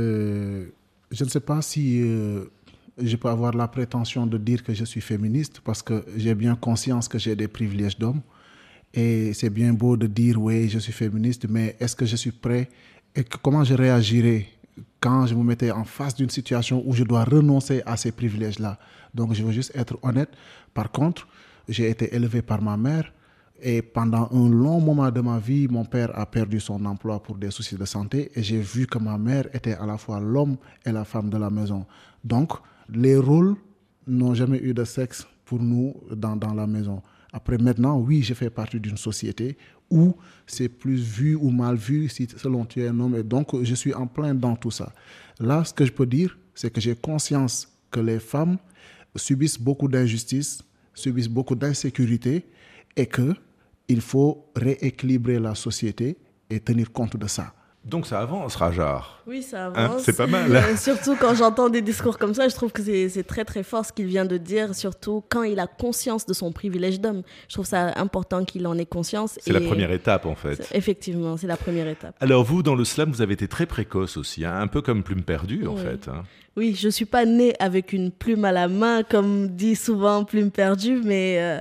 je 1.11 1.25
ne 1.25 1.29
sais 1.29 1.40
pas 1.40 1.62
si 1.62 2.01
je 2.99 3.16
peux 3.16 3.29
avoir 3.29 3.53
la 3.53 3.69
prétention 3.69 4.27
de 4.27 4.38
dire 4.38 4.62
que 4.62 4.73
je 4.73 4.85
suis 4.85 5.01
féministe 5.01 5.61
parce 5.64 5.83
que 5.83 6.05
j'ai 6.16 6.35
bien 6.35 6.55
conscience 6.57 7.09
que 7.09 7.19
j'ai 7.19 7.37
des 7.37 7.49
privilèges 7.49 7.99
d'homme. 7.99 8.23
Et 8.95 9.35
c'est 9.35 9.51
bien 9.51 9.73
beau 9.73 9.97
de 9.97 10.07
dire 10.07 10.40
oui, 10.40 10.69
je 10.69 10.79
suis 10.79 10.92
féministe, 10.92 11.47
mais 11.49 11.77
est-ce 11.81 11.95
que 11.95 12.07
je 12.07 12.16
suis 12.16 12.31
prêt 12.33 12.71
et 13.14 13.25
comment 13.42 13.64
je 13.64 13.75
réagirai 13.75 14.49
quand 15.01 15.27
je 15.27 15.35
me 15.35 15.42
mettais 15.42 15.71
en 15.71 15.85
face 15.85 16.14
d'une 16.14 16.31
situation 16.31 16.83
où 16.87 16.92
je 16.92 17.05
dois 17.05 17.25
renoncer 17.25 17.83
à 17.85 17.97
ces 17.97 18.12
privilèges-là? 18.12 18.79
Donc, 19.14 19.35
je 19.35 19.42
veux 19.42 19.53
juste 19.53 19.73
être 19.75 19.99
honnête. 20.03 20.31
Par 20.73 20.90
contre, 20.90 21.29
j'ai 21.69 21.88
été 21.88 22.14
élevé 22.14 22.42
par 22.42 22.62
ma 22.62 22.77
mère 22.77 23.12
et 23.61 23.81
pendant 23.81 24.29
un 24.33 24.49
long 24.51 24.81
moment 24.81 25.11
de 25.11 25.21
ma 25.21 25.38
vie, 25.38 25.66
mon 25.69 25.85
père 25.85 26.16
a 26.19 26.27
perdu 26.27 26.61
son 26.61 26.85
emploi 26.85 27.23
pour 27.23 27.37
des 27.37 27.51
soucis 27.51 27.77
de 27.77 27.85
santé 27.85 28.31
et 28.35 28.42
j'ai 28.42 28.61
vu 28.61 28.87
que 28.87 28.99
ma 28.99 29.16
mère 29.16 29.47
était 29.55 29.75
à 29.75 29.87
la 29.87 29.97
fois 29.97 30.21
l'homme 30.21 30.57
et 30.85 30.92
la 30.92 31.05
femme 31.05 31.31
de 31.31 31.38
la 31.38 31.49
maison. 31.49 31.87
Donc, 32.23 32.53
les 32.92 33.16
rôles 33.16 33.57
n'ont 34.07 34.35
jamais 34.35 34.59
eu 34.59 34.75
de 34.75 34.85
sexe 34.85 35.27
pour 35.45 35.61
nous 35.61 35.95
dans, 36.14 36.37
la 36.55 36.66
maison. 36.66 37.03
Après, 37.33 37.57
maintenant, 37.57 37.99
oui, 37.99 38.23
je 38.23 38.35
fais 38.35 38.51
partie 38.51 38.79
d'une 38.79 38.97
société 38.97 39.57
où 39.90 40.14
c'est 40.47 40.69
plus 40.69 41.01
vu 41.01 41.35
ou 41.35 41.51
mal 41.51 41.77
vu 41.77 42.09
selon 42.09 42.64
tu 42.64 42.83
es 42.83 42.88
un 42.88 43.01
homme. 43.01 43.16
Et 43.16 43.23
donc, 43.23 43.62
je 43.62 43.75
suis 43.75 43.95
en 43.95 44.07
plein 44.07 44.35
dans 44.35 44.57
tout 44.57 44.71
ça. 44.71 44.92
Là, 45.40 45.64
ce 45.64 45.73
que 45.73 45.85
je 45.85 45.92
peux 45.92 46.07
dire, 46.07 46.37
c'est 46.55 46.71
que 46.71 46.81
j'ai 46.81 46.95
conscience 46.95 47.69
que 47.90 48.01
les 48.01 48.19
femmes 48.19 48.59
subissent 49.14 49.61
beaucoup 49.61 49.88
d'injustices, 49.88 50.62
subissent 50.92 51.29
beaucoup 51.29 51.55
d'insécurité 51.55 52.47
et 52.97 53.07
qu'il 53.88 54.01
faut 54.01 54.51
rééquilibrer 54.57 55.38
la 55.38 55.55
société 55.55 56.18
et 56.51 56.61
tenir 56.61 56.92
compte 56.92 57.16
de 57.16 57.27
ça. 57.27 57.53
Donc 57.85 58.05
ça 58.09 58.18
avance, 58.18 58.57
Rajar. 58.57 59.22
Oui, 59.29 59.44
ça 59.44 59.66
avance. 59.66 59.79
Hein, 59.79 60.03
c'est 60.05 60.16
pas 60.16 60.27
mal. 60.27 60.51
Euh, 60.57 60.77
surtout 60.77 61.14
quand 61.14 61.37
j'entends 61.37 61.68
des 61.68 61.83
discours 61.83 62.18
comme 62.18 62.35
ça, 62.35 62.49
je 62.49 62.55
trouve 62.57 62.72
que 62.72 62.83
c'est 62.83 63.22
très 63.22 63.44
très 63.44 63.62
fort 63.62 63.85
ce 63.87 63.92
qu'il 63.92 64.07
vient 64.07 64.25
de 64.25 64.37
dire, 64.38 64.75
surtout 64.75 65.22
quand 65.29 65.44
il 65.44 65.61
a 65.61 65.68
conscience 65.68 66.27
de 66.27 66.33
son 66.35 66.51
privilège 66.51 67.01
d'homme. 67.01 67.22
Je 67.49 67.55
trouve 67.55 67.64
ça 67.66 67.92
important 67.96 68.44
qu'il 68.44 68.66
en 68.66 68.77
ait 68.77 68.87
conscience. 68.87 69.38
C'est 69.40 69.53
la 69.53 69.61
première 69.61 69.92
étape 69.92 70.27
en 70.27 70.35
fait. 70.35 70.68
Effectivement, 70.75 71.37
c'est 71.37 71.46
la 71.46 71.57
première 71.57 71.87
étape. 71.87 72.16
Alors 72.18 72.42
vous, 72.42 72.64
dans 72.64 72.75
le 72.75 72.85
slam, 72.85 73.12
vous 73.12 73.22
avez 73.22 73.35
été 73.35 73.46
très 73.46 73.66
précoce 73.66 74.16
aussi, 74.16 74.44
hein, 74.44 74.59
un 74.61 74.66
peu 74.66 74.83
comme 74.83 75.05
Plume 75.05 75.22
Perdue 75.22 75.68
en 75.68 75.75
Oui. 75.77 75.83
fait. 75.83 76.09
hein. 76.09 76.25
Oui, 76.59 76.75
je 76.75 76.88
suis 76.88 77.05
pas 77.05 77.27
née 77.27 77.53
avec 77.59 77.92
une 77.92 78.11
plume 78.11 78.47
à 78.47 78.51
la 78.51 78.66
main, 78.66 79.03
comme 79.03 79.49
dit 79.49 79.77
souvent 79.77 80.25
Plume 80.25 80.51
perdue, 80.51 81.03
mais 81.05 81.37
euh, 81.38 81.61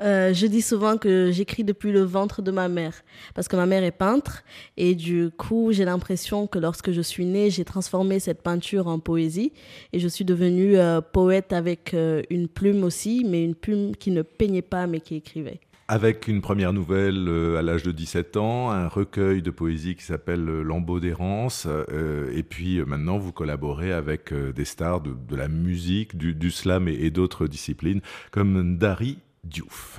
euh, 0.00 0.32
je 0.32 0.46
dis 0.46 0.62
souvent 0.62 0.96
que 0.96 1.30
j'écris 1.30 1.62
depuis 1.62 1.92
le 1.92 2.00
ventre 2.04 2.40
de 2.40 2.50
ma 2.50 2.66
mère, 2.68 3.02
parce 3.34 3.48
que 3.48 3.56
ma 3.56 3.66
mère 3.66 3.84
est 3.84 3.90
peintre, 3.90 4.42
et 4.78 4.94
du 4.94 5.28
coup, 5.36 5.72
j'ai 5.72 5.84
l'impression 5.84 6.46
que 6.46 6.58
lorsque 6.58 6.90
je 6.90 7.02
suis 7.02 7.26
née, 7.26 7.50
j'ai 7.50 7.66
transformé 7.66 8.18
cette 8.18 8.40
peinture 8.40 8.86
en 8.86 8.98
poésie, 8.98 9.52
et 9.92 9.98
je 9.98 10.08
suis 10.08 10.24
devenue 10.24 10.78
euh, 10.78 11.02
poète 11.02 11.52
avec 11.52 11.92
euh, 11.92 12.22
une 12.30 12.48
plume 12.48 12.82
aussi, 12.82 13.26
mais 13.28 13.44
une 13.44 13.54
plume 13.54 13.94
qui 13.94 14.10
ne 14.10 14.22
peignait 14.22 14.62
pas, 14.62 14.86
mais 14.86 15.00
qui 15.00 15.16
écrivait. 15.16 15.60
Avec 15.92 16.28
une 16.28 16.40
première 16.40 16.72
nouvelle 16.72 17.26
euh, 17.28 17.58
à 17.58 17.62
l'âge 17.62 17.82
de 17.82 17.90
17 17.90 18.36
ans, 18.36 18.70
un 18.70 18.86
recueil 18.86 19.42
de 19.42 19.50
poésie 19.50 19.96
qui 19.96 20.04
s'appelle 20.04 20.48
euh, 20.48 20.62
Lambeau 20.62 21.00
d'errance, 21.00 21.66
euh, 21.66 22.30
et 22.32 22.44
puis 22.44 22.78
euh, 22.78 22.84
maintenant 22.84 23.18
vous 23.18 23.32
collaborez 23.32 23.92
avec 23.92 24.32
euh, 24.32 24.52
des 24.52 24.64
stars 24.64 25.00
de, 25.00 25.10
de 25.10 25.34
la 25.34 25.48
musique, 25.48 26.16
du, 26.16 26.50
slam 26.52 26.86
et, 26.86 26.92
et 26.92 27.10
d'autres 27.10 27.48
disciplines, 27.48 28.02
comme 28.30 28.78
Dari 28.78 29.18
Diouf. 29.42 29.98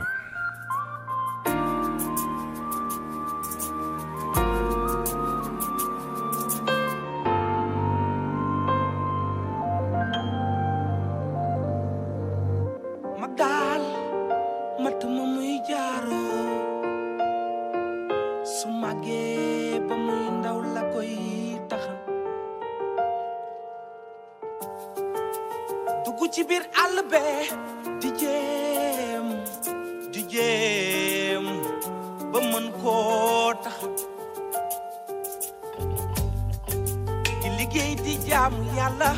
Liggéey 37.62 37.94
di 38.06 38.14
jaamu 38.28 38.62
yàlla 38.78 39.12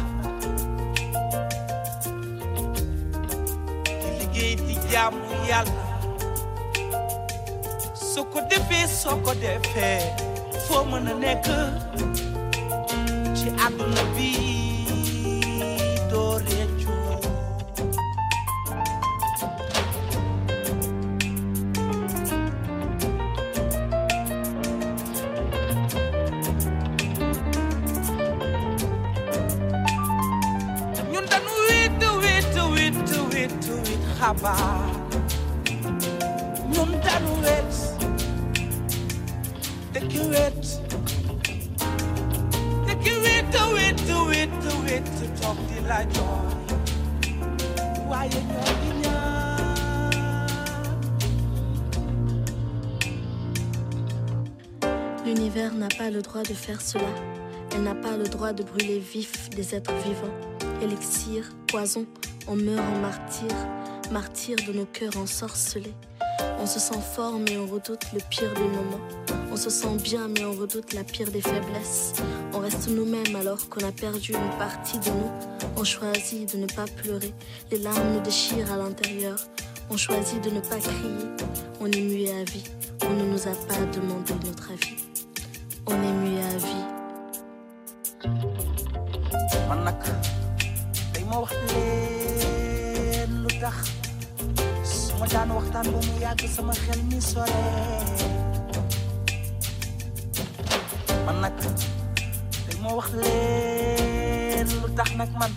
di 4.04 4.10
liggéey 4.20 4.54
di 4.68 4.76
jaamu 4.92 5.24
yàlla 5.50 5.84
su 8.10 8.22
ko 8.32 8.40
defee 8.52 8.84
soo 9.00 9.16
ko 9.26 9.32
defee 9.44 10.04
foo 10.68 10.84
mën 10.92 11.08
a 11.12 11.14
nekk 11.24 11.48
ci 13.38 13.48
bi 14.16 14.30
doo 16.12 16.34
L'univers 55.26 55.74
n'a 55.74 55.88
pas 55.88 56.10
le 56.10 56.22
droit 56.22 56.44
de 56.44 56.54
faire 56.54 56.82
cela. 56.82 57.04
Elle 57.74 57.84
n'a 57.84 57.96
pas 57.96 58.18
le 58.18 58.26
droit 58.26 58.52
de 58.52 58.64
brûler 58.64 59.00
vif 59.00 59.50
des 59.52 59.74
êtres 59.74 59.94
vivants. 60.06 60.82
Élixir, 60.82 61.50
poison, 61.68 62.06
on 62.48 62.56
meurt 62.56 62.82
en 62.82 63.00
martyr, 63.00 63.48
martyr 64.14 64.56
de 64.68 64.74
nos 64.74 64.86
cœurs 64.86 65.18
ensorcelés. 65.18 65.96
On 66.60 66.68
se 66.68 66.80
sent 66.80 67.02
fort 67.16 67.40
mais 67.40 67.58
on 67.58 67.66
redoute 67.66 68.06
le 68.14 68.20
pire 68.30 68.54
des 68.54 68.62
moments. 68.62 69.02
On 69.52 69.58
se 69.58 69.72
sent 69.72 69.98
bien 70.04 70.28
mais 70.28 70.46
on 70.46 70.54
redoute 70.54 70.94
la 70.94 71.04
pire 71.04 71.32
des 71.32 71.42
faiblesses. 71.42 72.14
On 72.54 72.60
reste 72.60 72.90
nous-mêmes 72.90 73.36
alors 73.36 73.68
qu'on 73.70 73.84
a 73.84 73.92
perdu 73.92 74.34
une 74.34 74.58
partie 74.60 75.00
de 75.00 75.10
nous. 75.10 75.32
On 75.78 75.84
choisit 75.84 76.54
de 76.54 76.60
ne 76.60 76.68
pas 76.68 76.86
pleurer. 76.86 77.34
Les 77.72 77.80
larmes 77.80 78.14
nous 78.14 78.22
déchirent 78.22 78.72
à 78.72 78.78
l'intérieur. 78.78 79.40
On 79.90 79.98
choisit 79.98 80.44
de 80.44 80.52
ne 80.52 80.60
pas 80.60 80.78
crier. 80.78 81.28
On 81.82 81.88
est 81.88 82.02
muet 82.02 82.30
à 82.40 82.44
vie. 82.44 82.66
On 83.10 83.14
ne 83.14 83.24
nous 83.24 83.48
a 83.48 83.56
pas 83.68 83.84
demandé 83.98 84.34
notre 84.46 84.72
avis. 84.72 84.96
On 85.88 85.94
est 85.94 86.14
muet 86.14 86.44
à 86.44 86.58
vie. 86.58 86.84
Su 95.24 95.30
ma 95.30 95.36
daan 95.36 95.52
waxtaan 95.56 95.86
ba 95.94 96.00
mu 96.08 96.14
yàgg 96.22 96.42
sama 96.56 96.74
xel 96.84 97.00
mi 97.10 97.20
sore 97.22 97.62
man 101.26 101.36
nag 101.42 101.54
day 102.68 102.78
ma 102.84 102.90
wax 102.98 103.10
leen 103.22 104.68
lu 104.82 104.88
tax 104.98 105.10
nag 105.20 105.32
man 105.40 105.52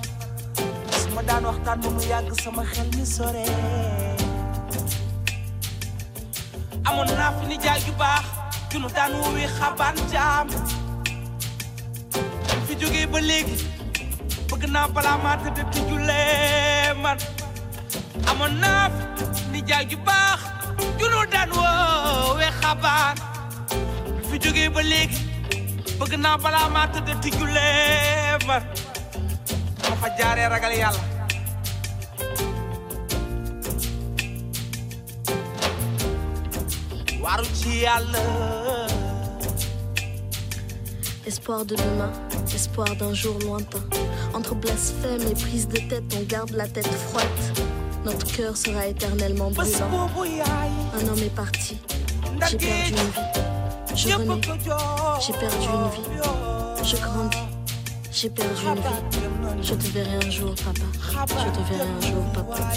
su 1.00 1.08
ma 1.14 1.22
daan 1.28 1.44
waxtaan 1.50 1.78
ba 1.82 1.88
mu 1.94 2.00
yàgg 2.12 2.30
sama 2.44 2.62
xel 2.72 2.88
mi 2.96 3.04
sore 3.16 3.44
amoon 6.88 7.08
naa 7.18 7.32
fi 7.38 7.44
ni 7.50 7.56
jaay 7.64 7.80
ju 7.86 7.92
baax 8.00 8.24
junu 8.70 8.88
daan 8.96 9.12
woowee 9.20 9.48
xabaan 9.58 9.96
jaam 10.12 10.46
fi 12.66 12.72
jógee 12.80 13.06
ba 13.12 13.18
léegi 13.28 13.56
bëgg 14.48 14.62
naa 14.74 14.86
balaa 14.94 15.18
maa 15.24 15.36
tëdd 15.42 15.58
di 15.72 15.80
jullee 15.88 16.94
man 17.02 17.18
amoon 18.30 18.54
naa 18.62 18.84
fi 18.94 19.04
Espoir 41.26 41.64
de 41.64 41.74
demain, 41.74 42.12
espoir 42.54 42.94
d'un 42.96 43.14
jour 43.14 43.38
lointain. 43.40 43.82
Entre 44.32 44.54
blasphème 44.54 45.22
et 45.22 45.34
prise 45.34 45.66
de 45.66 45.78
tête, 45.88 46.04
on 46.16 46.22
garde 46.24 46.50
la 46.50 46.68
tête 46.68 46.86
froide. 46.86 47.75
Notre 48.06 48.24
cœur 48.36 48.56
sera 48.56 48.86
éternellement 48.86 49.50
brûlant. 49.50 50.08
Un 50.94 51.08
homme 51.08 51.18
est 51.18 51.34
parti. 51.34 51.76
J'ai 52.48 52.56
perdu 52.56 52.90
une 52.90 52.96
vie. 52.96 53.20
Je 53.96 54.08
renais. 54.14 54.40
J'ai 55.26 55.32
perdu 55.32 55.66
une 55.66 55.90
vie. 55.90 56.84
Je 56.84 56.96
grandis. 56.98 57.38
J'ai 58.12 58.30
perdu 58.30 58.62
une 58.64 58.76
vie. 58.76 59.66
Je 59.66 59.74
te 59.74 59.86
verrai 59.88 60.24
un 60.24 60.30
jour, 60.30 60.54
papa. 60.54 60.86
Je 61.02 61.50
te 61.50 61.68
verrai 61.68 61.88
un 61.88 62.00
jour, 62.00 62.22
papa. 62.32 62.70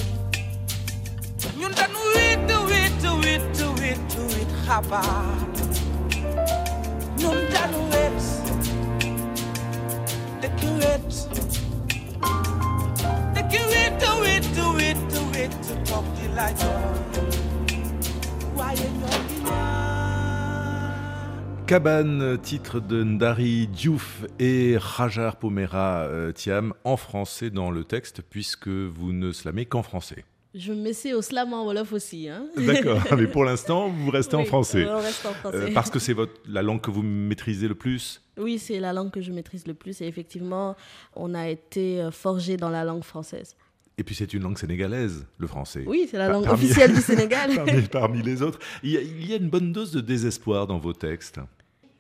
Cabane, 21.66 22.38
titre 22.42 22.80
de 22.80 23.04
Ndari 23.04 23.68
Diouf 23.68 24.26
et 24.40 24.76
Rajar 24.78 25.36
Pomera 25.38 26.04
euh, 26.04 26.32
Thiam, 26.32 26.74
en 26.84 26.98
français 26.98 27.50
dans 27.52 27.70
le 27.70 27.84
texte, 27.84 28.22
puisque 28.28 28.68
vous 28.68 29.14
ne 29.14 29.32
slamez 29.32 29.66
qu'en 29.66 29.84
français. 29.84 30.26
Je 30.56 30.74
m'essaie 30.74 31.14
au 31.14 31.22
slam 31.22 31.54
en 31.54 31.64
Wolof 31.64 31.94
aussi. 31.94 32.28
Hein. 32.28 32.48
D'accord, 32.58 33.02
mais 33.16 33.28
pour 33.28 33.46
l'instant, 33.46 33.90
vous 33.90 34.10
restez 34.10 34.36
en 34.36 34.46
français. 34.46 34.88
On 34.90 34.98
reste 34.98 35.26
en 35.28 35.34
français. 35.34 35.58
Euh, 35.58 35.74
parce 35.76 35.92
que 35.92 36.00
c'est 36.00 36.14
votre, 36.14 36.34
la 36.48 36.64
langue 36.64 36.82
que 36.82 36.90
vous 36.90 37.04
maîtrisez 37.04 37.68
le 37.68 37.76
plus 37.76 38.24
Oui, 38.38 38.58
c'est 38.58 38.80
la 38.80 38.92
langue 38.92 39.12
que 39.12 39.22
je 39.22 39.32
maîtrise 39.32 39.68
le 39.68 39.76
plus 39.76 40.02
et 40.02 40.08
effectivement, 40.08 40.76
on 41.16 41.36
a 41.36 41.50
été 41.50 42.02
euh, 42.02 42.10
forgé 42.10 42.58
dans 42.58 42.70
la 42.70 42.84
langue 42.84 43.04
française. 43.04 43.56
Et 44.00 44.04
puis 44.04 44.16
c'est 44.16 44.34
une 44.34 44.42
langue 44.44 44.58
sénégalaise, 44.58 45.26
le 45.38 45.46
français. 45.46 45.84
Oui, 45.86 46.08
c'est 46.10 46.18
la 46.18 46.28
Par- 46.28 46.36
langue 46.36 46.46
parmi- 46.46 46.64
officielle 46.64 46.94
du 46.94 47.02
Sénégal. 47.12 47.52
parmi, 47.54 47.82
parmi 47.84 48.22
les 48.24 48.42
autres. 48.42 48.58
Il 48.82 48.92
y, 48.92 48.98
a, 48.98 49.02
il 49.02 49.30
y 49.30 49.34
a 49.34 49.36
une 49.36 49.50
bonne 49.50 49.74
dose 49.74 49.92
de 49.92 50.00
désespoir 50.00 50.66
dans 50.68 50.78
vos 50.80 50.94
textes. 50.94 51.40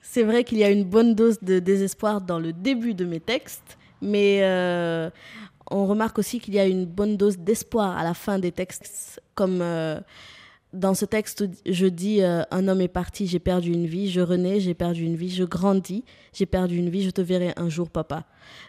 C'est 0.01 0.23
vrai 0.23 0.43
qu'il 0.45 0.57
y 0.59 0.63
a 0.63 0.69
une 0.69 0.85
bonne 0.85 1.13
dose 1.13 1.39
de 1.41 1.59
désespoir 1.59 2.21
dans 2.21 2.39
le 2.39 2.53
début 2.53 2.93
de 2.93 3.03
mes 3.03 3.19
textes, 3.19 3.77
mais 4.01 4.39
euh, 4.43 5.09
on 5.69 5.85
remarque 5.85 6.17
aussi 6.19 6.39
qu'il 6.39 6.53
y 6.53 6.59
a 6.59 6.65
une 6.65 6.85
bonne 6.85 7.17
dose 7.17 7.37
d'espoir 7.37 7.97
à 7.97 8.03
la 8.05 8.13
fin 8.13 8.39
des 8.39 8.53
textes. 8.53 9.21
Comme 9.35 9.59
euh, 9.61 9.99
dans 10.71 10.93
ce 10.93 11.03
texte, 11.05 11.43
je 11.65 11.85
dis 11.87 12.21
euh, 12.21 12.43
Un 12.49 12.69
homme 12.69 12.79
est 12.81 12.87
parti, 12.87 13.27
j'ai 13.27 13.39
perdu 13.39 13.71
une 13.73 13.87
vie, 13.87 14.09
je 14.09 14.21
renais, 14.21 14.61
j'ai 14.61 14.73
perdu 14.73 15.03
une 15.03 15.15
vie, 15.17 15.29
je 15.29 15.43
grandis, 15.43 16.05
j'ai 16.33 16.45
perdu 16.45 16.77
une 16.77 16.89
vie, 16.89 17.03
je 17.03 17.09
te 17.11 17.21
verrai 17.21 17.51
un 17.57 17.67
jour, 17.67 17.89
papa. 17.89 18.23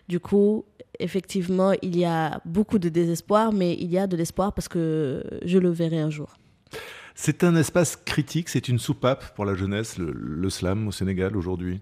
Du 0.08 0.18
coup, 0.18 0.64
effectivement, 1.02 1.72
il 1.82 1.96
y 1.98 2.04
a 2.04 2.40
beaucoup 2.44 2.78
de 2.78 2.88
désespoir, 2.88 3.52
mais 3.52 3.74
il 3.74 3.90
y 3.90 3.98
a 3.98 4.06
de 4.06 4.16
l'espoir 4.16 4.52
parce 4.52 4.68
que 4.68 5.24
je 5.44 5.58
le 5.58 5.70
verrai 5.70 5.98
un 5.98 6.10
jour. 6.10 6.36
C'est 7.14 7.44
un 7.44 7.54
espace 7.56 7.96
critique, 7.96 8.48
c'est 8.48 8.68
une 8.68 8.78
soupape 8.78 9.34
pour 9.34 9.44
la 9.44 9.54
jeunesse, 9.54 9.98
le, 9.98 10.12
le 10.12 10.50
slam 10.50 10.88
au 10.88 10.92
Sénégal 10.92 11.36
aujourd'hui. 11.36 11.80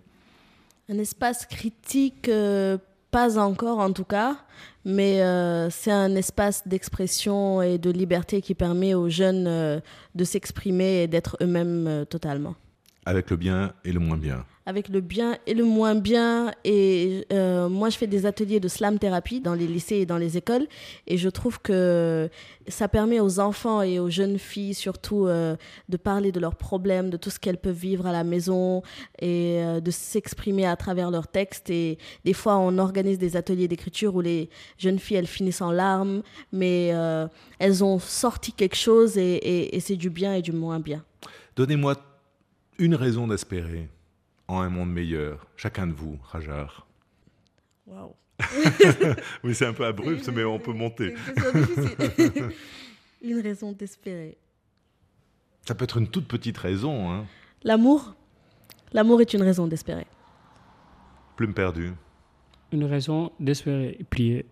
Un 0.89 0.99
espace 0.99 1.45
critique, 1.45 2.29
euh, 2.29 2.79
pas 3.11 3.39
encore 3.39 3.79
en 3.79 3.93
tout 3.93 4.05
cas, 4.05 4.39
mais 4.85 5.21
euh, 5.21 5.69
c'est 5.71 5.93
un 5.93 6.15
espace 6.17 6.67
d'expression 6.67 7.61
et 7.61 7.77
de 7.79 7.91
liberté 7.91 8.41
qui 8.41 8.55
permet 8.55 8.95
aux 8.95 9.11
jeunes 9.11 9.47
euh, 9.47 9.81
de 10.15 10.25
s'exprimer 10.25 11.03
et 11.03 11.07
d'être 11.07 11.37
eux-mêmes 11.43 12.07
totalement. 12.09 12.55
Avec 13.09 13.31
le 13.31 13.37
bien 13.37 13.73
et 13.85 13.93
le 13.93 14.01
moins 14.01 14.17
bien. 14.19 14.45
Avec 14.67 14.91
le 14.91 15.01
bien 15.01 15.39
et 15.47 15.55
le 15.55 15.65
moins 15.65 15.95
bien. 15.95 16.53
Et 16.63 17.27
euh, 17.33 17.71
moi, 17.71 17.89
je 17.89 17.97
fais 17.97 18.07
des 18.07 18.27
ateliers 18.27 18.61
de 18.61 18.69
slam 18.69 18.99
thérapie 18.99 19.41
dans 19.41 19.55
les 19.55 19.67
lycées 19.67 19.97
et 19.97 20.05
dans 20.05 20.19
les 20.19 20.37
écoles. 20.37 20.67
Et 21.07 21.17
je 21.17 21.31
trouve 21.31 21.59
que 21.63 22.29
ça 22.69 22.87
permet 22.87 23.19
aux 23.19 23.41
enfants 23.41 23.81
et 23.81 23.99
aux 23.99 24.11
jeunes 24.11 24.39
filles 24.39 24.75
surtout 24.75 25.27
euh, 25.27 25.57
de 25.89 25.97
parler 25.97 26.33
de 26.33 26.39
leurs 26.41 26.57
problèmes, 26.57 27.09
de 27.09 27.17
tout 27.17 27.31
ce 27.31 27.39
qu'elles 27.41 27.57
peuvent 27.57 27.75
vivre 27.75 28.07
à 28.07 28.13
la 28.13 28.25
maison 28.25 28.83
et 29.23 29.61
euh, 29.63 29.81
de 29.81 29.91
s'exprimer 29.91 30.67
à 30.67 30.77
travers 30.77 31.11
leurs 31.11 31.29
textes. 31.29 31.71
Et 31.71 31.97
des 32.27 32.35
fois, 32.35 32.59
on 32.59 32.77
organise 32.77 33.19
des 33.19 33.37
ateliers 33.37 33.69
d'écriture 33.69 34.15
où 34.17 34.21
les 34.21 34.51
jeunes 34.77 34.99
filles, 34.99 35.17
elles 35.17 35.27
finissent 35.27 35.63
en 35.63 35.73
larmes, 35.73 36.21
mais 36.53 36.93
elles 37.59 37.83
ont 37.83 37.99
sorti 37.99 38.53
quelque 38.53 38.77
chose 38.77 39.17
et, 39.17 39.23
et- 39.37 39.77
et 39.77 39.81
c'est 39.81 39.97
du 39.97 40.11
bien 40.11 40.35
et 40.35 40.43
du 40.43 40.53
moins 40.53 40.79
bien. 40.79 41.03
Donnez-moi 41.57 41.95
une 42.79 42.95
raison 42.95 43.27
d'espérer 43.27 43.89
en 44.47 44.61
un 44.61 44.69
monde 44.69 44.93
meilleur, 44.93 45.47
chacun 45.57 45.87
de 45.87 45.93
vous, 45.93 46.19
Rajar. 46.23 46.87
Waouh! 47.87 48.15
Oui, 49.45 49.55
c'est 49.55 49.67
un 49.67 49.73
peu 49.73 49.85
abrupt, 49.85 50.29
mais 50.29 50.45
on 50.45 50.59
peut 50.59 50.73
monter. 50.73 51.15
Une 53.23 53.41
raison 53.41 53.73
d'espérer. 53.73 54.39
Ça 55.67 55.75
peut 55.75 55.85
être 55.85 55.99
une 55.99 56.07
toute 56.09 56.29
petite 56.29 56.57
raison, 56.57 57.11
hein. 57.11 57.27
L'amour, 57.65 58.15
l'amour 58.93 59.21
est 59.21 59.35
une 59.35 59.43
raison 59.43 59.67
d'espérer. 59.67 60.07
Plume 61.37 61.53
perdue. 61.53 61.93
Une 62.71 62.85
raison 62.85 63.33
d'espérer, 63.41 63.99
prier. 64.09 64.47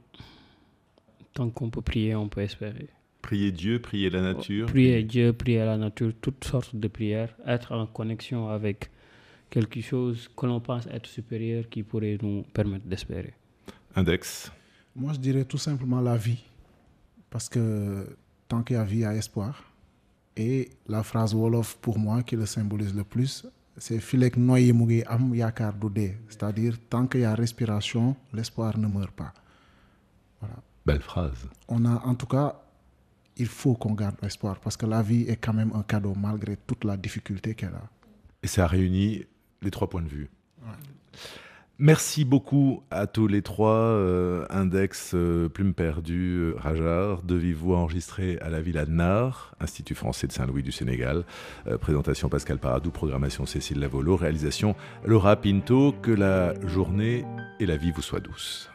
Tant 1.33 1.49
qu'on 1.49 1.71
peut 1.71 1.81
prier, 1.81 2.17
on 2.17 2.29
peut 2.29 2.41
espérer. 2.41 2.89
Prier 3.22 3.50
Dieu, 3.50 3.81
prier 3.81 4.11
la 4.11 4.20
nature. 4.20 4.66
Prier 4.66 5.02
Dieu, 5.02 5.33
prier 5.33 5.64
la 5.64 5.76
nature, 5.76 6.12
toutes 6.20 6.44
sortes 6.44 6.76
de 6.76 6.88
prières, 6.88 7.35
être 7.46 7.72
en 7.72 7.87
connexion 7.87 8.48
avec 8.48 8.90
quelque 9.50 9.81
chose 9.81 10.29
que 10.37 10.46
l'on 10.46 10.61
pense 10.61 10.87
être 10.87 11.07
supérieur 11.07 11.68
qui 11.68 11.83
pourrait 11.83 12.18
nous 12.22 12.44
permettre 12.52 12.87
d'espérer. 12.87 13.35
Index. 13.94 14.52
Moi, 14.94 15.12
je 15.12 15.18
dirais 15.18 15.44
tout 15.44 15.59
simplement 15.59 16.00
la 16.00 16.16
vie. 16.16 16.42
Parce 17.31 17.48
que 17.48 18.16
tant 18.48 18.62
qu'il 18.62 18.76
y 18.76 18.79
a 18.79 18.85
vie, 18.85 18.96
il 18.96 19.00
y 19.00 19.05
a 19.05 19.14
espoir. 19.14 19.62
Et 20.37 20.68
la 20.87 21.02
phrase 21.02 21.35
Wolof, 21.35 21.76
pour 21.79 21.98
moi, 21.98 22.22
qui 22.22 22.37
le 22.37 22.46
symbolise 22.46 22.94
le 22.94 23.05
plus, 23.05 23.46
c'est 23.76 23.98
Filek 23.98 24.37
noye 24.37 24.72
mugi 24.72 25.02
am 25.05 25.35
yakar 25.35 25.74
doudé. 25.74 26.16
C'est-à-dire, 26.29 26.76
tant 26.88 27.07
qu'il 27.07 27.20
y 27.20 27.24
a 27.24 27.35
respiration, 27.35 28.16
l'espoir 28.33 28.79
ne 28.79 28.87
meurt 28.87 29.12
pas. 29.12 29.33
Belle 30.85 31.00
phrase. 31.00 31.48
On 31.68 31.85
a, 31.85 32.02
en 32.05 32.14
tout 32.14 32.26
cas, 32.26 32.62
il 33.37 33.46
faut 33.46 33.75
qu'on 33.75 33.94
garde 33.94 34.16
espoir. 34.22 34.61
Parce 34.61 34.77
que 34.77 34.87
la 34.87 35.03
vie 35.03 35.22
est 35.22 35.37
quand 35.37 35.55
même 35.55 35.72
un 35.75 35.83
cadeau, 35.83 36.14
malgré 36.14 36.57
toute 36.57 36.85
la 36.85 36.96
difficulté 36.96 37.55
qu'elle 37.55 37.75
a. 37.75 37.88
Et 38.42 38.46
ça 38.46 38.66
réunit 38.66 39.25
les 39.62 39.70
trois 39.70 39.88
points 39.88 40.03
de 40.03 40.09
vue. 40.09 40.31
Merci 41.79 42.25
beaucoup 42.25 42.83
à 42.90 43.07
tous 43.07 43.27
les 43.27 43.42
trois. 43.42 43.68
euh, 43.75 44.46
Index, 44.49 45.12
euh, 45.14 45.51
Plume 45.51 45.75
perdue, 45.75 46.38
euh, 46.38 46.55
Rajar, 46.57 47.22
de 47.22 47.35
vive 47.35 47.59
voix 47.59 47.77
enregistré 47.79 48.38
à 48.40 48.49
la 48.49 48.62
Villa 48.62 48.87
de 48.87 48.92
Nard, 48.92 49.55
Institut 49.61 49.94
français 49.94 50.27
de 50.27 50.33
Saint-Louis 50.33 50.62
du 50.62 50.72
Sénégal. 50.72 51.27
Euh, 51.66 51.77
présentation 51.77 52.31
Pascal 52.31 52.59
Paradou, 52.59 52.90
programmation 52.90 53.44
Cécile 53.44 53.79
Lavolo, 53.79 54.16
réalisation 54.16 54.75
Laura 55.05 55.37
Pinto. 55.37 55.92
Que 56.01 56.12
la 56.12 56.55
journée 56.66 57.27
et 57.61 57.66
la 57.66 57.77
vie 57.77 57.90
vous 57.90 58.03
soient 58.03 58.20
douces. 58.20 58.70